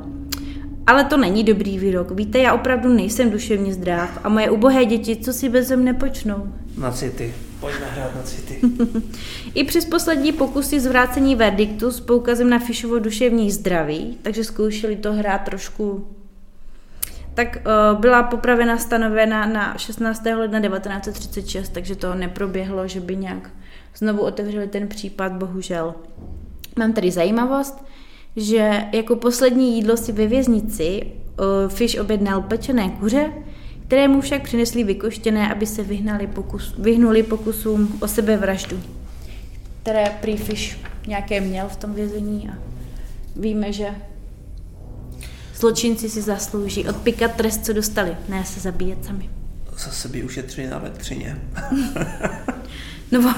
Ale 0.87 1.03
to 1.03 1.17
není 1.17 1.43
dobrý 1.43 1.79
výrok. 1.79 2.11
Víte, 2.11 2.39
já 2.39 2.53
opravdu 2.53 2.93
nejsem 2.93 3.29
duševně 3.29 3.73
zdrav 3.73 4.19
a 4.23 4.29
moje 4.29 4.49
ubohé 4.49 4.85
děti, 4.85 5.15
co 5.15 5.33
si 5.33 5.49
bez 5.49 5.71
mne 5.71 5.93
počnou. 5.93 6.47
Na 6.77 6.91
city. 6.91 7.33
Pojďme 7.65 7.85
hrát 7.85 8.15
na 8.15 8.21
city. 8.23 8.59
I 9.53 9.63
přes 9.63 9.85
poslední 9.85 10.31
pokusy 10.31 10.79
zvrácení 10.79 11.35
verdiktu 11.35 11.91
s 11.91 11.99
poukazem 11.99 12.49
na 12.49 12.59
Fishovo 12.59 12.99
duševní 12.99 13.51
zdraví, 13.51 14.17
takže 14.21 14.43
zkoušeli 14.43 14.95
to 14.95 15.13
hrát 15.13 15.37
trošku 15.37 16.07
tak 17.33 17.57
uh, 17.57 17.99
byla 17.99 18.23
popravena 18.23 18.77
stanovena 18.77 19.45
na 19.45 19.77
16. 19.77 20.25
ledna 20.25 20.59
1936, 20.59 21.69
takže 21.69 21.95
to 21.95 22.15
neproběhlo, 22.15 22.87
že 22.87 22.99
by 22.99 23.15
nějak 23.15 23.49
znovu 23.95 24.21
otevřeli 24.21 24.67
ten 24.67 24.87
případ, 24.87 25.31
bohužel. 25.31 25.95
Mám 26.77 26.93
tady 26.93 27.11
zajímavost, 27.11 27.85
že 28.35 28.85
jako 28.91 29.15
poslední 29.15 29.75
jídlo 29.75 29.97
si 29.97 30.11
ve 30.11 30.27
věznici 30.27 31.01
uh, 31.39 31.71
Fish 31.71 31.99
objednal 31.99 32.41
pečené 32.41 32.89
kuře, 32.89 33.33
které 33.87 34.07
mu 34.07 34.21
však 34.21 34.43
přinesli 34.43 34.83
vykoštěné, 34.83 35.51
aby 35.51 35.65
se 35.65 35.83
vyhnali 35.83 36.27
pokus, 36.27 36.75
vyhnuli 36.77 37.23
pokusům 37.23 37.97
o 38.01 38.07
sebevraždu, 38.07 38.81
které 39.81 40.05
prý 40.21 40.37
Fish 40.37 40.77
nějaké 41.07 41.41
měl 41.41 41.69
v 41.69 41.75
tom 41.75 41.93
vězení 41.93 42.49
a 42.49 42.57
víme, 43.35 43.73
že 43.73 43.87
zločinci 45.55 46.09
si 46.09 46.21
zaslouží 46.21 46.87
odpikat 46.87 47.35
trest, 47.35 47.65
co 47.65 47.73
dostali, 47.73 48.17
ne 48.29 48.45
se 48.45 48.59
zabíjet 48.59 49.05
sami. 49.05 49.29
Zase 49.77 50.09
by 50.09 50.23
ušetřili 50.23 50.67
na 50.67 50.79
elektřině. 50.79 51.37
no, 53.11 53.35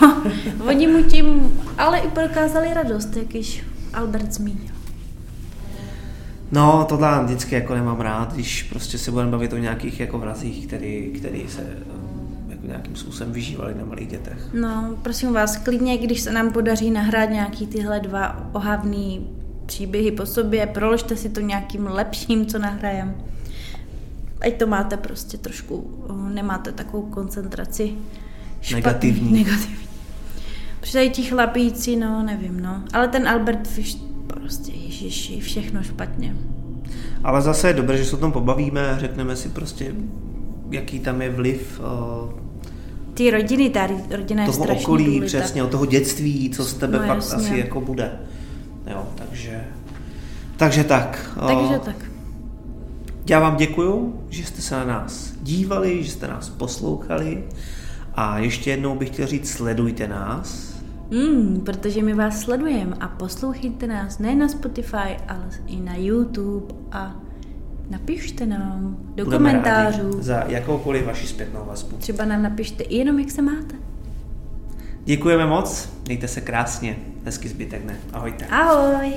oni 0.67 0.87
mu 0.87 1.03
tím 1.03 1.59
ale 1.77 1.99
i 1.99 2.07
prokázali 2.07 2.73
radost, 2.73 3.17
jak 3.17 3.35
již 3.35 3.63
Albert 3.93 4.33
zmínil. 4.33 4.76
No, 6.51 6.85
to 6.89 6.99
já 7.01 7.21
vždycky 7.21 7.55
jako 7.55 7.75
nemám 7.75 8.01
rád, 8.01 8.33
když 8.33 8.63
prostě 8.63 8.97
se 8.97 9.11
budeme 9.11 9.31
bavit 9.31 9.53
o 9.53 9.57
nějakých 9.57 9.99
jako 9.99 10.17
vrazích, 10.17 10.67
který, 10.67 11.11
který 11.17 11.45
se 11.47 11.61
eh, 11.61 12.51
jako 12.51 12.67
nějakým 12.67 12.95
způsobem 12.95 13.33
vyžívali 13.33 13.75
na 13.75 13.85
malých 13.85 14.07
dětech. 14.07 14.49
No, 14.53 14.97
prosím 15.01 15.33
vás, 15.33 15.57
klidně, 15.57 15.97
když 15.97 16.21
se 16.21 16.31
nám 16.31 16.51
podaří 16.51 16.91
nahrát 16.91 17.29
nějaký 17.29 17.67
tyhle 17.67 17.99
dva 17.99 18.49
ohavný 18.53 19.27
příběhy 19.65 20.11
po 20.11 20.25
sobě, 20.25 20.67
proložte 20.67 21.15
si 21.15 21.29
to 21.29 21.41
nějakým 21.41 21.87
lepším, 21.87 22.45
co 22.45 22.59
nahrajem. 22.59 23.15
Ať 24.41 24.53
to 24.53 24.67
máte 24.67 24.97
prostě 24.97 25.37
trošku, 25.37 26.05
nemáte 26.33 26.71
takovou 26.71 27.03
koncentraci. 27.03 27.93
Špatný, 28.61 28.75
negativní. 28.75 29.31
Negativní. 29.43 29.87
Protože 30.79 31.09
ti 31.09 31.23
chlapíci, 31.23 31.95
no 31.95 32.23
nevím, 32.23 32.59
no. 32.59 32.83
Ale 32.93 33.07
ten 33.07 33.27
Albert 33.27 33.67
Fish, 33.67 33.97
prostě 34.27 34.71
ježiši, 34.71 35.39
všechno 35.41 35.83
špatně. 35.83 36.35
Ale 37.23 37.41
zase 37.41 37.67
je 37.67 37.73
dobré, 37.73 37.97
že 37.97 38.05
se 38.05 38.15
o 38.15 38.19
tom 38.19 38.31
pobavíme, 38.31 38.95
řekneme 38.99 39.35
si 39.35 39.49
prostě, 39.49 39.93
jaký 40.71 40.99
tam 40.99 41.21
je 41.21 41.29
vliv 41.29 41.79
uh, 41.79 42.29
ty 43.13 43.31
rodiny, 43.31 43.69
ta 43.69 43.87
rodina 44.11 44.43
je 44.43 44.49
toho 44.49 44.63
strašně 44.63 44.83
okolí, 44.83 45.05
důležitá. 45.05 45.39
přesně, 45.43 45.63
od 45.63 45.71
toho 45.71 45.85
dětství, 45.85 46.49
co 46.49 46.63
z 46.63 46.73
tebe 46.73 46.99
No, 46.99 47.07
fakt 47.07 47.15
jasně. 47.17 47.35
asi 47.35 47.57
jako 47.57 47.81
bude. 47.81 48.11
Jo, 48.91 49.07
takže, 49.15 49.63
takže 50.57 50.83
tak. 50.83 51.31
Takže 51.47 51.77
O, 51.77 51.79
tak. 51.79 51.95
Já 53.29 53.39
vám 53.39 53.55
děkuju, 53.57 54.21
že 54.29 54.45
jste 54.45 54.61
se 54.61 54.75
na 54.75 54.85
nás 54.85 55.33
dívali, 55.41 56.03
že 56.03 56.11
jste 56.11 56.27
nás 56.27 56.49
poslouchali 56.49 57.43
a 58.15 58.39
ještě 58.39 58.69
jednou 58.69 58.95
bych 58.95 59.09
chtěl 59.09 59.27
říct, 59.27 59.49
sledujte 59.49 60.07
nás. 60.07 60.66
Mm, 61.11 61.61
protože 61.65 62.03
my 62.03 62.13
vás 62.13 62.39
sledujeme 62.41 62.95
a 62.99 63.07
poslouchejte 63.07 63.87
nás 63.87 64.19
ne 64.19 64.35
na 64.35 64.47
Spotify, 64.47 65.17
ale 65.27 65.49
i 65.67 65.79
na 65.79 65.95
YouTube 65.95 66.75
a 66.91 67.15
napište 67.89 68.45
nám 68.45 68.97
do 69.15 69.25
Budeme 69.25 69.49
komentářů. 69.49 70.17
za 70.19 70.43
jakoukoliv 70.47 71.05
vaši 71.05 71.27
zpětnou 71.27 71.65
vazbu. 71.65 71.97
Třeba 71.97 72.25
nám 72.25 72.41
napište 72.43 72.83
i 72.83 72.97
jenom, 72.97 73.19
jak 73.19 73.31
se 73.31 73.41
máte. 73.41 73.75
Děkujeme 75.05 75.45
moc, 75.45 75.89
mějte 76.05 76.27
se 76.27 76.41
krásně, 76.41 76.95
hezky 77.25 77.49
zbytek 77.49 77.83
dne. 77.83 77.95
Ahojte. 78.13 78.45
Ahoj! 78.45 79.13